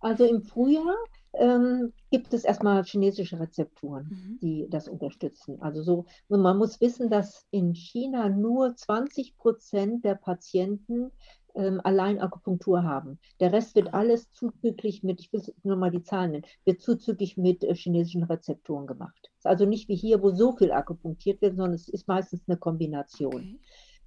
Also 0.00 0.24
im 0.24 0.42
Frühjahr 0.42 0.96
ähm, 1.38 1.92
gibt 2.10 2.32
es 2.32 2.44
erstmal 2.44 2.84
chinesische 2.84 3.38
Rezepturen, 3.38 4.08
mhm. 4.10 4.38
die 4.40 4.66
das 4.70 4.88
unterstützen. 4.88 5.60
Also 5.60 5.82
so, 5.82 6.06
man 6.28 6.58
muss 6.58 6.80
wissen, 6.80 7.10
dass 7.10 7.46
in 7.50 7.74
China 7.74 8.28
nur 8.28 8.74
20 8.74 9.36
Prozent 9.36 10.04
der 10.04 10.14
Patienten 10.14 11.10
ähm, 11.54 11.80
allein 11.84 12.20
Akupunktur 12.20 12.82
haben. 12.82 13.18
Der 13.40 13.52
Rest 13.52 13.74
wird 13.76 13.94
alles 13.94 14.30
zuzüglich 14.32 15.02
mit, 15.02 15.20
ich 15.20 15.32
will 15.32 15.42
nur 15.62 15.76
mal 15.76 15.90
die 15.90 16.02
Zahlen 16.02 16.32
nennen, 16.32 16.46
wird 16.64 16.80
zuzüglich 16.80 17.36
mit 17.36 17.64
äh, 17.64 17.74
chinesischen 17.74 18.24
Rezeptoren 18.24 18.86
gemacht. 18.86 19.30
Ist 19.38 19.46
also 19.46 19.64
nicht 19.64 19.88
wie 19.88 19.96
hier, 19.96 20.22
wo 20.22 20.30
so 20.30 20.56
viel 20.56 20.72
akupunktiert 20.72 21.40
wird, 21.42 21.56
sondern 21.56 21.74
es 21.74 21.88
ist 21.88 22.08
meistens 22.08 22.42
eine 22.46 22.56
Kombination. 22.56 23.34
Okay. 23.34 23.58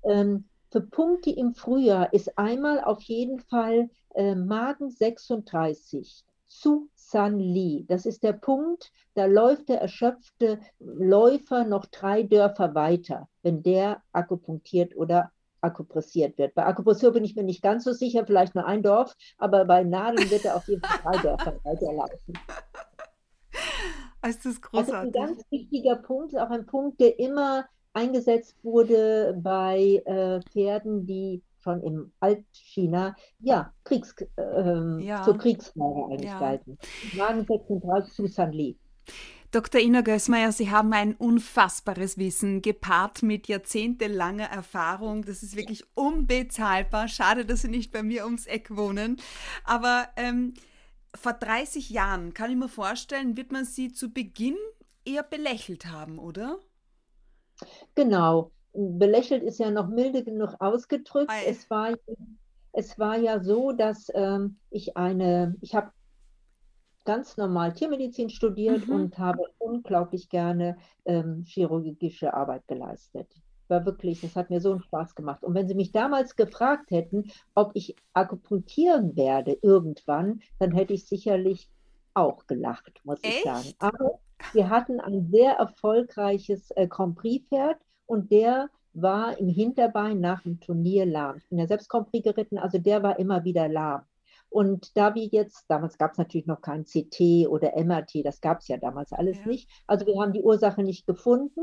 Ähm, 0.04 0.46
für 0.72 0.82
Punkte 0.82 1.32
im 1.32 1.54
Frühjahr 1.54 2.12
ist 2.14 2.38
einmal 2.38 2.84
auf 2.84 3.02
jeden 3.04 3.40
Fall 3.40 3.90
äh, 4.16 4.36
Magen 4.36 4.90
36 4.90 6.26
zu 6.48 6.90
San 7.10 7.40
Li. 7.40 7.86
Das 7.88 8.06
ist 8.06 8.22
der 8.24 8.34
Punkt, 8.34 8.92
da 9.14 9.26
läuft 9.26 9.70
der 9.70 9.80
erschöpfte 9.80 10.60
Läufer 10.80 11.64
noch 11.64 11.86
drei 11.86 12.24
Dörfer 12.24 12.76
weiter, 12.76 13.30
wenn 13.44 13.64
der 13.64 14.02
akupunktiert 14.12 14.94
oder 14.98 15.32
akupressiert 15.62 16.38
wird. 16.38 16.54
Bei 16.54 16.66
Akupressur 16.66 17.14
bin 17.14 17.24
ich 17.24 17.34
mir 17.34 17.44
nicht 17.44 17.62
ganz 17.62 17.86
so 17.86 17.94
sicher, 17.94 18.26
vielleicht 18.26 18.56
nur 18.56 18.66
ein 18.66 18.84
Dorf, 18.84 19.16
aber 19.38 19.64
bei 19.64 19.86
Nadeln 19.86 20.30
wird 20.30 20.44
er 20.44 20.58
auf 20.58 20.68
jeden 20.68 20.84
Fall 20.84 21.00
drei 21.02 21.22
Dörfer 21.22 21.60
weiterlaufen. 21.64 22.34
Das 24.22 24.46
ist 24.46 24.62
großartig. 24.62 24.90
Ist 24.90 24.94
ein 24.94 25.12
ganz 25.14 25.44
wichtiger 25.50 25.96
Punkt, 25.96 26.38
auch 26.38 26.50
ein 26.50 26.66
Punkt, 26.66 27.00
der 27.00 27.18
immer 27.20 27.66
eingesetzt 27.94 28.58
wurde 28.64 29.34
bei 29.42 30.04
äh, 30.06 30.42
Pferden, 30.52 31.06
die 31.06 31.42
schon 31.68 31.82
im 31.84 32.12
Altchina 32.20 33.16
ja, 33.40 33.74
Kriegs, 33.84 34.16
äh, 34.38 35.04
ja. 35.04 35.24
zur 35.24 35.38
Kriegsflagge 35.38 36.06
eigentlich 36.06 36.32
ja. 36.32 36.40
galten. 36.40 36.78
Wagen 37.16 37.46
36 37.46 38.14
zu 38.14 38.28
Sanli. 38.28 38.78
Dr. 39.52 39.80
Ina 39.80 40.02
Gößmeier, 40.02 40.52
Sie 40.52 40.72
haben 40.72 40.92
ein 40.94 41.16
unfassbares 41.16 42.18
Wissen, 42.18 42.62
gepaart 42.62 43.24
mit 43.24 43.48
jahrzehntelanger 43.48 44.46
Erfahrung. 44.46 45.24
Das 45.24 45.42
ist 45.42 45.56
wirklich 45.56 45.84
unbezahlbar. 45.94 47.08
Schade, 47.08 47.46
dass 47.46 47.62
Sie 47.62 47.70
nicht 47.70 47.92
bei 47.92 48.04
mir 48.04 48.26
ums 48.26 48.46
Eck 48.46 48.76
wohnen. 48.76 49.18
Aber 49.64 50.10
ähm, 50.18 50.54
vor 51.16 51.34
30 51.34 51.90
Jahren, 51.90 52.34
kann 52.34 52.52
ich 52.52 52.58
mir 52.58 52.70
vorstellen, 52.70 53.38
wird 53.38 53.52
man 53.52 53.64
Sie 53.64 53.92
zu 53.92 54.12
Beginn 54.12 54.58
eher 55.06 55.24
belächelt 55.24 55.86
haben, 55.86 56.20
oder? 56.20 56.60
Genau. 57.96 58.52
Belächelt 58.78 59.44
ist 59.44 59.60
ja 59.60 59.72
noch 59.72 59.88
milde 59.88 60.24
genug 60.24 60.56
ausgedrückt. 60.60 61.32
Es 61.48 61.68
war, 61.70 61.96
es 62.74 63.00
war 63.00 63.18
ja 63.18 63.40
so, 63.44 63.72
dass 63.72 64.12
ähm, 64.14 64.58
ich 64.70 64.96
eine, 64.96 65.56
ich 65.62 65.74
habe 65.74 65.92
ganz 67.06 67.38
normal 67.38 67.74
Tiermedizin 67.74 68.30
studiert 68.30 68.88
mhm. 68.88 68.94
und 68.94 69.18
habe 69.18 69.42
unglaublich 69.58 70.30
gerne 70.30 70.78
ähm, 71.06 71.44
chirurgische 71.48 72.34
Arbeit 72.34 72.68
geleistet. 72.68 73.28
War 73.70 73.86
wirklich, 73.86 74.22
das 74.22 74.36
hat 74.36 74.50
mir 74.50 74.62
so 74.62 74.72
einen 74.72 74.84
Spaß 74.84 75.16
gemacht. 75.16 75.44
Und 75.44 75.56
wenn 75.56 75.68
Sie 75.68 75.76
mich 75.76 75.92
damals 75.92 76.36
gefragt 76.36 76.92
hätten, 76.92 77.32
ob 77.56 77.72
ich 77.74 77.96
akupunktieren 78.14 79.16
werde 79.16 79.58
irgendwann, 79.62 80.42
dann 80.60 80.72
hätte 80.72 80.94
ich 80.94 81.08
sicherlich 81.08 81.70
auch 82.14 82.46
gelacht, 82.46 83.02
muss 83.04 83.20
Echt? 83.24 83.38
ich 83.38 83.44
sagen. 83.44 83.74
Aber 83.80 84.20
wir 84.54 84.70
hatten 84.70 85.00
ein 85.00 85.30
sehr 85.32 85.54
erfolgreiches 85.54 86.72
äh, 86.72 86.88
Grand 86.88 87.16
Prix-Pferd 87.16 87.78
und 88.08 88.32
der 88.32 88.70
war 88.94 89.38
im 89.38 89.48
Hinterbein 89.48 90.20
nach 90.20 90.42
dem 90.42 90.60
Turnier 90.60 91.06
lahm. 91.06 91.38
Ich 91.38 91.48
bin 91.50 91.60
ja 91.60 91.68
selbst 91.68 91.90
Grand 91.90 92.10
Prix 92.10 92.24
geritten, 92.24 92.58
also 92.58 92.80
der 92.80 93.04
war 93.04 93.20
immer 93.20 93.44
wieder 93.44 93.68
lahm. 93.68 94.02
Und 94.50 94.96
da 94.96 95.14
wir 95.14 95.26
jetzt, 95.26 95.66
damals 95.68 95.98
gab 95.98 96.14
es 96.14 96.18
natürlich 96.18 96.48
noch 96.48 96.62
kein 96.62 96.86
CT 96.86 97.48
oder 97.50 97.74
MRT, 97.76 98.26
das 98.26 98.40
gab 98.40 98.60
es 98.60 98.68
ja 98.68 98.78
damals 98.78 99.12
alles 99.12 99.38
ja. 99.40 99.48
nicht. 99.48 99.70
Also 99.88 100.06
wir 100.06 100.20
haben 100.22 100.32
die 100.32 100.42
Ursache 100.42 100.84
nicht 100.84 101.06
gefunden. 101.06 101.62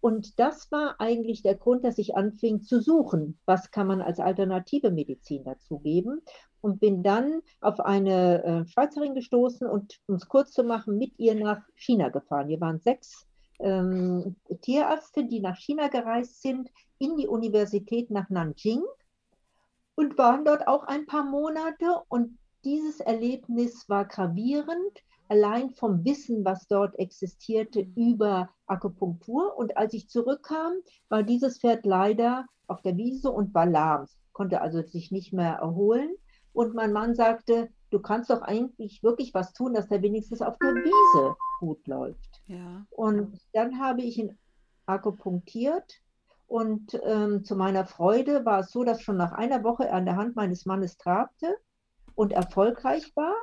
Und 0.00 0.38
das 0.38 0.70
war 0.70 0.96
eigentlich 0.98 1.42
der 1.42 1.54
Grund, 1.54 1.84
dass 1.84 1.98
ich 1.98 2.14
anfing 2.14 2.62
zu 2.62 2.80
suchen, 2.80 3.38
was 3.46 3.70
kann 3.70 3.86
man 3.86 4.02
als 4.02 4.20
alternative 4.20 4.90
Medizin 4.90 5.44
dazu 5.44 5.78
geben. 5.78 6.20
Und 6.60 6.80
bin 6.80 7.02
dann 7.02 7.40
auf 7.60 7.80
eine 7.80 8.44
äh, 8.44 8.66
Schweizerin 8.66 9.14
gestoßen 9.14 9.68
und 9.68 10.00
um 10.06 10.16
es 10.16 10.28
kurz 10.28 10.52
zu 10.52 10.64
machen, 10.64 10.98
mit 10.98 11.18
ihr 11.18 11.34
nach 11.34 11.62
China 11.74 12.08
gefahren. 12.08 12.48
Wir 12.48 12.60
waren 12.60 12.80
sechs 12.80 13.26
ähm, 13.60 14.36
Tierärzte, 14.62 15.24
die 15.24 15.40
nach 15.40 15.56
China 15.56 15.88
gereist 15.88 16.42
sind, 16.42 16.70
in 16.98 17.16
die 17.16 17.28
Universität 17.28 18.10
nach 18.10 18.30
Nanjing 18.30 18.82
und 19.94 20.16
waren 20.18 20.44
dort 20.44 20.66
auch 20.68 20.84
ein 20.84 21.06
paar 21.06 21.24
Monate. 21.24 22.02
Und 22.08 22.38
dieses 22.64 23.00
Erlebnis 23.00 23.88
war 23.88 24.06
gravierend, 24.06 25.02
allein 25.28 25.70
vom 25.70 26.04
Wissen, 26.04 26.44
was 26.44 26.68
dort 26.68 26.98
existierte 26.98 27.80
über 27.96 28.50
Akupunktur. 28.66 29.56
Und 29.56 29.76
als 29.76 29.94
ich 29.94 30.08
zurückkam, 30.08 30.74
war 31.08 31.22
dieses 31.22 31.58
Pferd 31.58 31.84
leider 31.84 32.46
auf 32.68 32.82
der 32.82 32.96
Wiese 32.96 33.30
und 33.30 33.54
war 33.54 33.66
lahm, 33.66 34.06
konnte 34.32 34.60
also 34.60 34.82
sich 34.82 35.10
nicht 35.10 35.32
mehr 35.32 35.54
erholen. 35.54 36.14
Und 36.52 36.74
mein 36.74 36.92
Mann 36.92 37.14
sagte, 37.14 37.68
du 37.90 38.00
kannst 38.00 38.30
doch 38.30 38.42
eigentlich 38.42 39.02
wirklich 39.02 39.34
was 39.34 39.52
tun, 39.52 39.74
dass 39.74 39.90
er 39.90 40.02
wenigstens 40.02 40.42
auf 40.42 40.58
der 40.58 40.74
Wiese 40.74 41.36
gut 41.60 41.86
läuft. 41.86 42.42
Ja. 42.46 42.86
Und 42.90 43.38
dann 43.52 43.80
habe 43.80 44.02
ich 44.02 44.18
ihn 44.18 44.38
akupunktiert 44.86 46.00
und 46.46 46.98
ähm, 47.04 47.44
zu 47.44 47.56
meiner 47.56 47.84
Freude 47.86 48.44
war 48.44 48.60
es 48.60 48.70
so, 48.70 48.84
dass 48.84 49.02
schon 49.02 49.16
nach 49.16 49.32
einer 49.32 49.64
Woche 49.64 49.86
er 49.86 49.94
an 49.94 50.04
der 50.04 50.16
Hand 50.16 50.36
meines 50.36 50.64
Mannes 50.64 50.96
trabte 50.96 51.56
und 52.14 52.32
erfolgreich 52.32 53.14
war. 53.16 53.34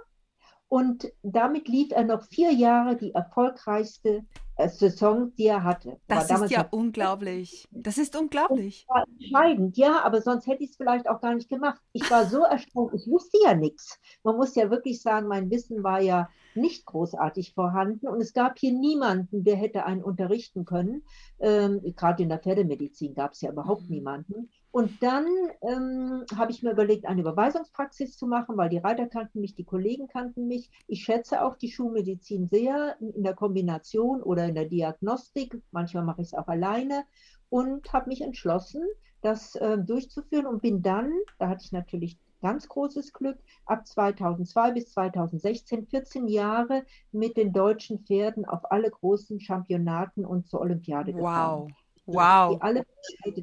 Und 0.70 1.12
damit 1.22 1.68
lief 1.68 1.92
er 1.92 2.06
noch 2.06 2.24
vier 2.24 2.52
Jahre 2.52 2.96
die 2.96 3.14
erfolgreichste 3.14 4.26
Saison, 4.68 5.34
die 5.36 5.48
er 5.48 5.64
hatte. 5.64 6.00
Das 6.08 6.30
ist 6.30 6.52
ja 6.52 6.68
unglaublich. 6.70 7.68
Das 7.72 7.98
ist 7.98 8.16
unglaublich. 8.16 8.86
Das 8.88 8.96
war 8.96 9.06
entscheidend, 9.08 9.78
ja, 9.78 10.04
aber 10.04 10.22
sonst 10.22 10.48
hätte 10.48 10.64
ich 10.64 10.72
es 10.72 10.78
vielleicht 10.78 11.10
auch 11.10 11.22
gar 11.22 11.36
nicht 11.36 11.50
gemacht. 11.50 11.82
Ich 11.92 12.10
war 12.12 12.26
so 12.26 12.44
erstaunt, 12.44 12.94
ich 12.94 13.08
wusste 13.08 13.38
ja 13.44 13.56
nichts. 13.56 14.00
Man 14.24 14.36
muss 14.36 14.56
ja 14.56 14.70
wirklich 14.70 15.02
sagen, 15.02 15.28
mein 15.28 15.50
Wissen 15.50 15.84
war 15.84 16.02
ja 16.02 16.30
nicht 16.56 16.86
großartig 16.86 17.54
vorhanden 17.54 18.08
und 18.08 18.22
es 18.22 18.34
gab 18.34 18.60
hier 18.60 18.74
niemanden, 18.74 19.44
der 19.44 19.56
hätte 19.56 19.86
einen 19.86 20.04
unterrichten 20.04 20.66
können. 20.66 21.04
Ähm, 21.40 21.82
Gerade 21.96 22.24
in 22.24 22.30
der 22.30 22.40
Pferdemedizin 22.40 23.16
gab 23.16 23.34
es 23.34 23.42
ja 23.42 23.52
überhaupt 23.52 23.84
mhm. 23.84 23.96
niemanden. 23.96 24.50
Und 24.74 25.04
dann 25.04 25.28
ähm, 25.62 26.26
habe 26.36 26.52
ich 26.52 26.64
mir 26.64 26.72
überlegt, 26.72 27.06
eine 27.06 27.22
Überweisungspraxis 27.22 28.18
zu 28.18 28.26
machen, 28.26 28.58
weil 28.58 28.70
die 28.70 28.80
Reiter 28.80 29.06
kannten 29.06 29.40
mich, 29.40 29.54
die 29.54 29.66
Kollegen 29.66 30.08
kannten 30.08 30.48
mich. 30.48 30.72
Ich 30.88 31.04
schätze 31.04 31.44
auch 31.44 31.58
die 31.58 31.70
Schulmedizin 31.70 32.50
sehr 32.50 32.98
in 33.00 33.22
der 33.22 33.36
Kombination 33.36 34.24
oder 34.24 34.46
in 34.48 34.56
der 34.56 34.66
Diagnostik. 34.66 35.62
Manchmal 35.70 36.04
mache 36.04 36.22
ich 36.22 36.30
es 36.30 36.34
auch 36.34 36.48
alleine 36.48 37.04
und 37.50 37.94
habe 37.94 38.10
mich 38.10 38.22
entschlossen, 38.22 38.82
das 39.22 39.54
äh, 39.58 39.78
durchzuführen 39.78 40.48
und 40.48 40.64
bin 40.64 40.82
dann, 40.82 41.14
da 41.38 41.50
hatte 41.50 41.66
ich 41.66 41.72
natürlich 41.72 42.18
ganz 42.42 42.68
großes 42.68 43.14
Glück, 43.14 43.38
ab 43.68 43.86
2002 43.86 44.72
bis 44.72 44.90
2016 44.90 45.86
14 45.86 46.28
Jahre 46.28 46.84
mit 47.12 47.38
den 47.38 47.54
deutschen 47.54 48.00
Pferden 48.00 48.46
auf 48.46 48.72
alle 48.72 48.90
großen 48.90 49.40
Championaten 49.40 50.26
und 50.26 50.48
zur 50.48 50.62
Olympiade 50.62 51.14
gefahren. 51.14 51.70
Wow. 51.70 51.83
Wow. 52.06 52.56
Die 52.56 52.62
alle 52.62 52.86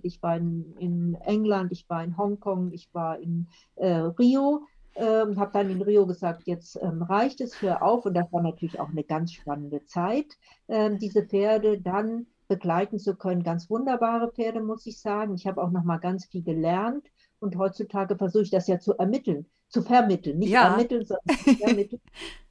Ich 0.02 0.22
war 0.22 0.36
in, 0.36 0.74
in, 0.78 1.14
England, 1.24 1.72
ich 1.72 1.88
war 1.88 2.04
in 2.04 2.16
Hongkong, 2.16 2.72
ich 2.72 2.88
war 2.92 3.18
in 3.18 3.48
äh, 3.76 3.90
Rio. 3.90 4.66
Ähm, 4.96 5.38
habe 5.38 5.52
dann 5.52 5.70
in 5.70 5.80
Rio 5.80 6.04
gesagt, 6.04 6.42
jetzt 6.46 6.76
ähm, 6.82 7.02
reicht 7.02 7.40
es, 7.40 7.62
hör 7.62 7.82
auf. 7.82 8.04
Und 8.06 8.14
das 8.14 8.30
war 8.32 8.42
natürlich 8.42 8.80
auch 8.80 8.88
eine 8.88 9.04
ganz 9.04 9.32
spannende 9.32 9.86
Zeit, 9.86 10.26
ähm, 10.68 10.98
diese 10.98 11.22
Pferde 11.22 11.80
dann 11.80 12.26
begleiten 12.48 12.98
zu 12.98 13.14
können. 13.14 13.44
Ganz 13.44 13.70
wunderbare 13.70 14.32
Pferde, 14.32 14.60
muss 14.60 14.84
ich 14.86 15.00
sagen. 15.00 15.34
Ich 15.36 15.46
habe 15.46 15.62
auch 15.62 15.70
noch 15.70 15.84
mal 15.84 15.98
ganz 15.98 16.26
viel 16.26 16.42
gelernt. 16.42 17.06
Und 17.38 17.56
heutzutage 17.56 18.16
versuche 18.16 18.42
ich 18.42 18.50
das 18.50 18.66
ja 18.66 18.78
zu 18.78 18.92
ermitteln, 18.98 19.46
zu 19.68 19.82
vermitteln. 19.82 20.38
Nicht 20.38 20.50
ja. 20.50 20.72
ermitteln, 20.72 21.06
sondern 21.06 21.36
zu 21.38 21.54
vermitteln. 21.64 22.02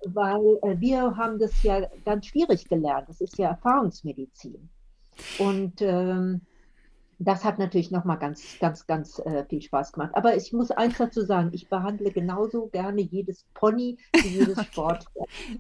weil 0.06 0.60
äh, 0.64 0.80
wir 0.80 1.18
haben 1.18 1.38
das 1.38 1.62
ja 1.62 1.88
ganz 2.06 2.26
schwierig 2.26 2.68
gelernt. 2.68 3.10
Das 3.10 3.22
ist 3.22 3.38
ja 3.38 3.50
Erfahrungsmedizin. 3.50 4.70
Und 5.38 5.82
ähm, 5.82 6.42
das 7.20 7.44
hat 7.44 7.60
natürlich 7.60 7.92
nochmal 7.92 8.18
ganz, 8.18 8.58
ganz, 8.60 8.88
ganz 8.88 9.20
äh, 9.20 9.44
viel 9.50 9.62
Spaß 9.62 9.92
gemacht. 9.92 10.12
Aber 10.14 10.38
ich 10.38 10.54
muss 10.54 10.72
eins 10.72 10.98
dazu 10.98 11.22
sagen, 11.22 11.50
ich 11.52 11.68
behandle 11.68 12.12
genauso 12.12 12.68
gerne 12.68 13.02
jedes 13.02 13.46
Pony 13.54 13.98
wie 14.14 14.40
jedes 14.40 14.58
okay. 14.58 14.68
Sport. 14.72 15.06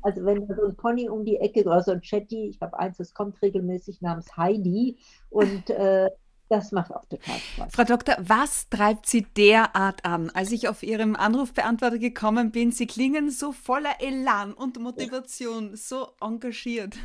Also 0.01 0.23
wenn 0.23 0.47
da 0.47 0.55
so 0.55 0.67
ein 0.67 0.75
Pony 0.75 1.09
um 1.09 1.25
die 1.25 1.37
Ecke 1.37 1.61
oder 1.65 1.83
so 1.83 1.91
ein 1.91 2.01
Chatty, 2.01 2.47
ich 2.47 2.61
habe 2.61 2.79
eins, 2.79 2.97
das 2.97 3.13
kommt 3.13 3.41
regelmäßig 3.41 4.01
namens 4.01 4.37
Heidi 4.37 4.97
und 5.29 5.69
äh, 5.69 6.09
das 6.47 6.71
macht 6.71 6.91
auch 6.91 7.05
total 7.05 7.37
Spaß. 7.37 7.73
Frau 7.73 7.83
Doktor, 7.83 8.15
was 8.19 8.69
treibt 8.69 9.05
Sie 9.05 9.21
derart 9.21 10.03
an? 10.05 10.31
Als 10.31 10.51
ich 10.51 10.67
auf 10.67 10.81
Ihrem 10.81 11.15
Anrufbeantworter 11.15 11.99
gekommen 11.99 12.51
bin, 12.51 12.71
Sie 12.71 12.87
klingen 12.87 13.29
so 13.29 13.51
voller 13.51 13.99
Elan 13.99 14.53
und 14.53 14.79
Motivation, 14.79 15.75
so 15.75 16.07
engagiert. 16.21 16.95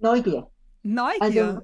Neugier. 0.00 0.51
Neugier. 0.82 1.20
Also, 1.20 1.60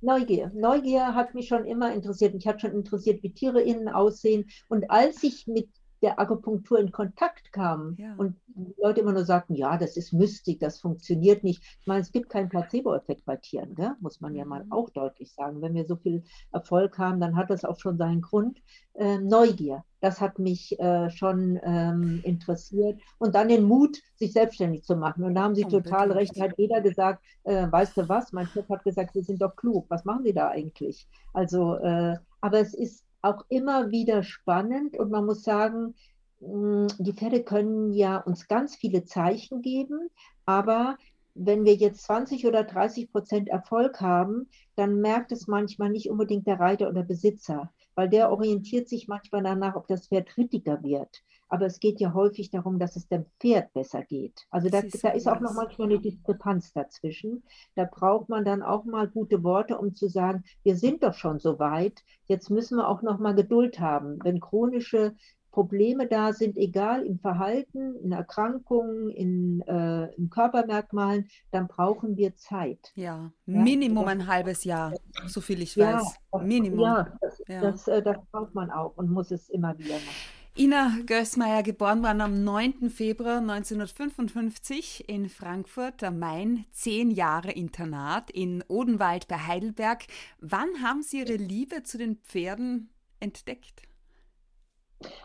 Neugier. 0.00 0.50
Neugier 0.54 1.14
hat 1.14 1.34
mich 1.34 1.48
schon 1.48 1.64
immer 1.64 1.92
interessiert. 1.92 2.34
Mich 2.34 2.46
hat 2.46 2.60
schon 2.60 2.72
interessiert, 2.72 3.22
wie 3.22 3.32
Tiere 3.32 3.62
innen 3.62 3.88
aussehen. 3.88 4.48
Und 4.68 4.90
als 4.90 5.22
ich 5.22 5.46
mit 5.46 5.68
der 6.06 6.20
Akupunktur 6.20 6.78
in 6.78 6.92
Kontakt 6.92 7.52
kam 7.52 7.96
ja. 7.98 8.14
und 8.16 8.36
Leute 8.80 9.00
immer 9.00 9.12
nur 9.12 9.24
sagten, 9.24 9.56
ja, 9.56 9.76
das 9.76 9.96
ist 9.96 10.12
Mystik, 10.12 10.60
das 10.60 10.78
funktioniert 10.78 11.42
nicht. 11.42 11.64
Ich 11.80 11.86
meine, 11.88 12.00
es 12.00 12.12
gibt 12.12 12.30
keinen 12.30 12.48
Placebo-Effekt 12.48 13.24
bei 13.24 13.34
Tieren, 13.34 13.74
ne? 13.76 13.96
muss 13.98 14.20
man 14.20 14.36
ja 14.36 14.44
mal 14.44 14.64
mhm. 14.64 14.70
auch 14.70 14.88
deutlich 14.90 15.32
sagen. 15.32 15.60
Wenn 15.62 15.74
wir 15.74 15.84
so 15.84 15.96
viel 15.96 16.22
Erfolg 16.52 16.96
haben, 16.98 17.18
dann 17.18 17.34
hat 17.34 17.50
das 17.50 17.64
auch 17.64 17.80
schon 17.80 17.98
seinen 17.98 18.20
Grund. 18.20 18.62
Äh, 18.94 19.18
Neugier, 19.18 19.82
das 20.00 20.20
hat 20.20 20.38
mich 20.38 20.78
äh, 20.78 21.10
schon 21.10 21.58
ähm, 21.64 22.20
interessiert. 22.22 23.00
Und 23.18 23.34
dann 23.34 23.48
den 23.48 23.64
Mut, 23.64 23.98
sich 24.14 24.32
selbstständig 24.32 24.84
zu 24.84 24.94
machen. 24.94 25.24
Und 25.24 25.34
da 25.34 25.42
haben 25.42 25.56
Sie 25.56 25.64
oh, 25.64 25.70
total 25.70 26.06
bitte. 26.06 26.20
recht, 26.20 26.40
hat 26.40 26.56
jeder 26.56 26.82
gesagt, 26.82 27.24
äh, 27.42 27.66
weißt 27.68 27.96
du 27.96 28.08
was, 28.08 28.32
mein 28.32 28.46
Chef 28.46 28.68
hat 28.68 28.84
gesagt, 28.84 29.14
Sie 29.14 29.22
sind 29.22 29.42
doch 29.42 29.56
klug, 29.56 29.86
was 29.88 30.04
machen 30.04 30.22
Sie 30.22 30.32
da 30.32 30.50
eigentlich? 30.50 31.08
Also, 31.32 31.74
äh, 31.78 32.16
aber 32.40 32.60
es 32.60 32.74
ist 32.74 33.05
auch 33.26 33.44
immer 33.48 33.90
wieder 33.90 34.22
spannend. 34.22 34.96
Und 34.96 35.10
man 35.10 35.26
muss 35.26 35.42
sagen, 35.42 35.94
mm, 36.40 36.86
die 36.98 37.12
Pferde 37.12 37.42
können 37.42 37.92
ja 37.92 38.18
uns 38.18 38.48
ganz 38.48 38.76
viele 38.76 39.04
Zeichen 39.04 39.62
geben, 39.62 40.10
aber 40.44 40.96
wenn 41.34 41.64
wir 41.64 41.74
jetzt 41.74 42.02
20 42.04 42.46
oder 42.46 42.64
30 42.64 43.12
Prozent 43.12 43.48
Erfolg 43.48 44.00
haben, 44.00 44.48
dann 44.74 45.00
merkt 45.00 45.32
es 45.32 45.46
manchmal 45.46 45.90
nicht 45.90 46.08
unbedingt 46.08 46.46
der 46.46 46.58
Reiter 46.58 46.88
oder 46.88 47.02
Besitzer, 47.02 47.70
weil 47.94 48.08
der 48.08 48.30
orientiert 48.30 48.88
sich 48.88 49.06
manchmal 49.06 49.42
danach, 49.42 49.76
ob 49.76 49.86
das 49.86 50.08
Pferd 50.08 50.34
rittiger 50.38 50.82
wird 50.82 51.22
aber 51.48 51.66
es 51.66 51.80
geht 51.80 52.00
ja 52.00 52.12
häufig 52.14 52.50
darum, 52.50 52.78
dass 52.78 52.96
es 52.96 53.08
dem 53.08 53.26
Pferd 53.40 53.72
besser 53.72 54.02
geht. 54.02 54.46
Also 54.50 54.68
da, 54.68 54.82
da 55.02 55.10
ist 55.10 55.28
auch 55.28 55.40
noch 55.40 55.54
manchmal 55.54 55.88
eine 55.88 56.00
Diskrepanz 56.00 56.72
dazwischen. 56.72 57.42
Da 57.74 57.84
braucht 57.84 58.28
man 58.28 58.44
dann 58.44 58.62
auch 58.62 58.84
mal 58.84 59.08
gute 59.08 59.42
Worte, 59.42 59.78
um 59.78 59.94
zu 59.94 60.08
sagen, 60.08 60.44
wir 60.62 60.76
sind 60.76 61.02
doch 61.02 61.14
schon 61.14 61.38
so 61.38 61.58
weit, 61.58 62.02
jetzt 62.26 62.50
müssen 62.50 62.78
wir 62.78 62.88
auch 62.88 63.02
noch 63.02 63.18
mal 63.18 63.34
Geduld 63.34 63.78
haben. 63.80 64.18
Wenn 64.22 64.40
chronische 64.40 65.14
Probleme 65.56 66.06
da 66.06 66.34
sind, 66.34 66.58
egal 66.58 67.06
im 67.06 67.18
Verhalten, 67.18 67.96
in 68.02 68.12
Erkrankungen, 68.12 69.08
in, 69.08 69.62
äh, 69.62 70.12
in 70.14 70.28
Körpermerkmalen, 70.28 71.28
dann 71.50 71.66
brauchen 71.66 72.18
wir 72.18 72.36
Zeit. 72.36 72.92
Ja, 72.94 73.32
Minimum 73.46 74.04
ja? 74.04 74.10
ein 74.10 74.26
halbes 74.26 74.64
Jahr, 74.64 74.92
so 75.26 75.40
viel 75.40 75.62
ich 75.62 75.78
weiß. 75.78 76.18
Ja, 76.32 76.38
Minimum. 76.40 76.80
Ja, 76.80 77.12
das, 77.22 77.42
ja. 77.48 77.60
Das, 77.62 77.88
äh, 77.88 78.02
das 78.02 78.18
braucht 78.30 78.54
man 78.54 78.70
auch 78.70 78.98
und 78.98 79.10
muss 79.10 79.30
es 79.30 79.48
immer 79.48 79.78
wieder 79.78 79.94
machen. 79.94 80.45
Ina 80.58 81.00
Gößmeier, 81.04 81.62
geboren 81.62 82.02
worden 82.02 82.22
am 82.22 82.42
9. 82.42 82.88
Februar 82.88 83.40
1955 83.40 85.06
in 85.06 85.28
Frankfurt 85.28 86.02
am 86.02 86.18
Main, 86.18 86.64
zehn 86.70 87.10
Jahre 87.10 87.52
Internat 87.52 88.30
in 88.30 88.64
Odenwald 88.66 89.28
bei 89.28 89.36
Heidelberg. 89.36 90.06
Wann 90.40 90.82
haben 90.82 91.02
Sie 91.02 91.18
Ihre 91.18 91.36
Liebe 91.36 91.82
zu 91.82 91.98
den 91.98 92.16
Pferden 92.16 92.88
entdeckt? 93.20 93.82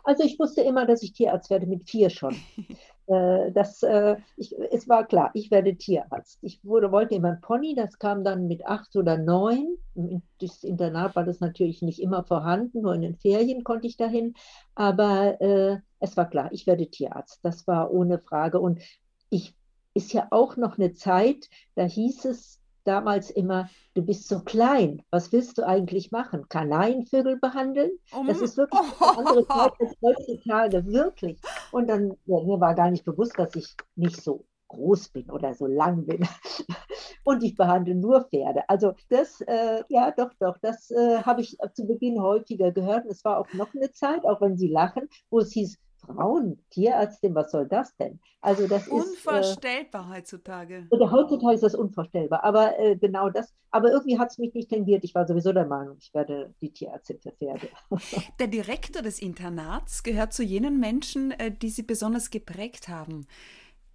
Also 0.03 0.25
ich 0.25 0.38
wusste 0.38 0.63
immer, 0.63 0.85
dass 0.85 1.01
ich 1.01 1.13
Tierarzt 1.13 1.50
werde, 1.50 1.65
mit 1.65 1.89
vier 1.89 2.09
schon. 2.09 2.35
Äh, 3.08 3.51
das, 3.51 3.84
äh, 3.84 4.17
ich, 4.38 4.55
es 4.72 4.88
war 4.88 5.05
klar, 5.05 5.31
ich 5.34 5.51
werde 5.51 5.75
Tierarzt. 5.75 6.39
Ich 6.41 6.63
wurde, 6.63 6.91
wollte 6.91 7.15
immer 7.15 7.29
ein 7.29 7.41
Pony, 7.41 7.75
das 7.75 8.00
kam 8.00 8.24
dann 8.24 8.48
mit 8.48 8.65
acht 8.65 8.95
oder 8.95 9.17
neun. 9.17 9.78
Im 9.95 10.21
Internat 10.62 11.15
war 11.15 11.23
das 11.23 11.39
natürlich 11.39 11.82
nicht 11.82 12.02
immer 12.02 12.23
vorhanden, 12.23 12.82
nur 12.82 12.93
in 12.95 13.02
den 13.02 13.17
Ferien 13.17 13.63
konnte 13.63 13.88
ich 13.88 13.97
dahin. 13.97 14.36
Aber 14.75 15.41
äh, 15.41 15.80
es 15.99 16.15
war 16.17 16.30
klar, 16.30 16.49
ich 16.52 16.67
werde 16.67 16.89
Tierarzt. 16.89 17.39
Das 17.43 17.67
war 17.67 17.91
ohne 17.91 18.19
Frage. 18.19 18.60
Und 18.60 18.82
ich 19.30 19.56
ist 19.93 20.13
ja 20.13 20.28
auch 20.32 20.56
noch 20.56 20.78
eine 20.78 20.93
Zeit, 20.93 21.49
da 21.75 21.84
hieß 21.84 22.25
es, 22.25 22.61
damals 22.84 23.30
immer, 23.30 23.70
du 23.94 24.02
bist 24.04 24.28
so 24.28 24.39
klein, 24.41 25.02
was 25.10 25.32
willst 25.32 25.58
du 25.58 25.67
eigentlich 25.67 26.12
machen? 26.12 26.48
Kanarienvögel 26.50 27.38
behandeln? 27.38 27.91
Um, 28.12 28.28
das 28.28 28.41
ist 28.41 28.58
wirklich 28.58 28.82
eine 29.00 29.17
andere 29.17 29.48
Zeit 29.48 29.74
als 29.80 29.96
heutzutage, 30.02 30.86
wirklich. 30.86 31.39
Und 31.72 31.88
dann, 31.88 32.17
ja, 32.26 32.41
mir 32.44 32.60
war 32.60 32.76
gar 32.76 32.91
nicht 32.91 33.06
bewusst, 33.06 33.38
dass 33.38 33.56
ich 33.56 33.76
nicht 33.96 34.22
so 34.22 34.46
groß 34.72 35.10
bin 35.10 35.30
oder 35.30 35.54
so 35.54 35.67
lang 35.67 36.06
bin. 36.06 36.26
Und 37.24 37.44
ich 37.44 37.56
behandle 37.56 37.94
nur 37.94 38.22
Pferde. 38.22 38.67
Also 38.67 38.94
das, 39.10 39.41
äh, 39.41 39.84
ja, 39.89 40.12
doch, 40.12 40.32
doch, 40.39 40.58
das 40.60 40.89
äh, 40.91 41.22
habe 41.22 41.41
ich 41.41 41.58
zu 41.74 41.86
Beginn 41.86 42.22
häufiger 42.22 42.72
gehört. 42.72 43.06
es 43.06 43.24
war 43.24 43.38
auch 43.38 43.54
noch 43.54 43.74
eine 43.76 43.91
Zeit, 43.91 44.26
auch 44.26 44.41
wenn 44.41 44.58
Sie 44.58 44.70
lachen, 44.70 45.08
wo 45.30 45.39
es 45.39 45.52
hieß, 45.52 45.78
Frauen, 46.15 46.60
Tierärztin, 46.69 47.36
was 47.36 47.52
soll 47.52 47.67
das 47.67 47.95
denn? 47.97 48.19
Also 48.41 48.67
das 48.67 48.88
unvorstellbar 48.88 50.04
ist, 50.04 50.10
äh, 50.10 50.17
heutzutage. 50.17 50.88
Oder 50.89 51.12
heutzutage 51.12 51.54
ist 51.54 51.63
das 51.63 51.76
unvorstellbar. 51.76 52.43
Aber 52.43 52.80
äh, 52.80 52.95
genau 52.95 53.30
das, 53.30 53.54
aber 53.69 53.91
irgendwie 53.91 54.17
hat 54.17 54.32
es 54.32 54.38
mich 54.38 54.54
nicht 54.54 54.69
tendiert. 54.69 55.04
Ich 55.04 55.13
war 55.13 55.28
sowieso 55.28 55.54
der 55.54 55.65
Meinung, 55.65 55.97
ich 56.00 56.13
werde 56.13 56.54
die 56.62 56.71
Tierärztin 56.71 57.19
für 57.19 57.32
Pferde. 57.32 57.67
Der 58.39 58.47
Direktor 58.47 59.02
des 59.02 59.19
Internats 59.19 60.04
gehört 60.04 60.34
zu 60.34 60.43
jenen 60.43 60.80
Menschen, 60.80 61.32
äh, 61.32 61.52
die 61.52 61.69
Sie 61.69 61.84
besonders 61.84 62.30
geprägt 62.30 62.89
haben. 62.89 63.28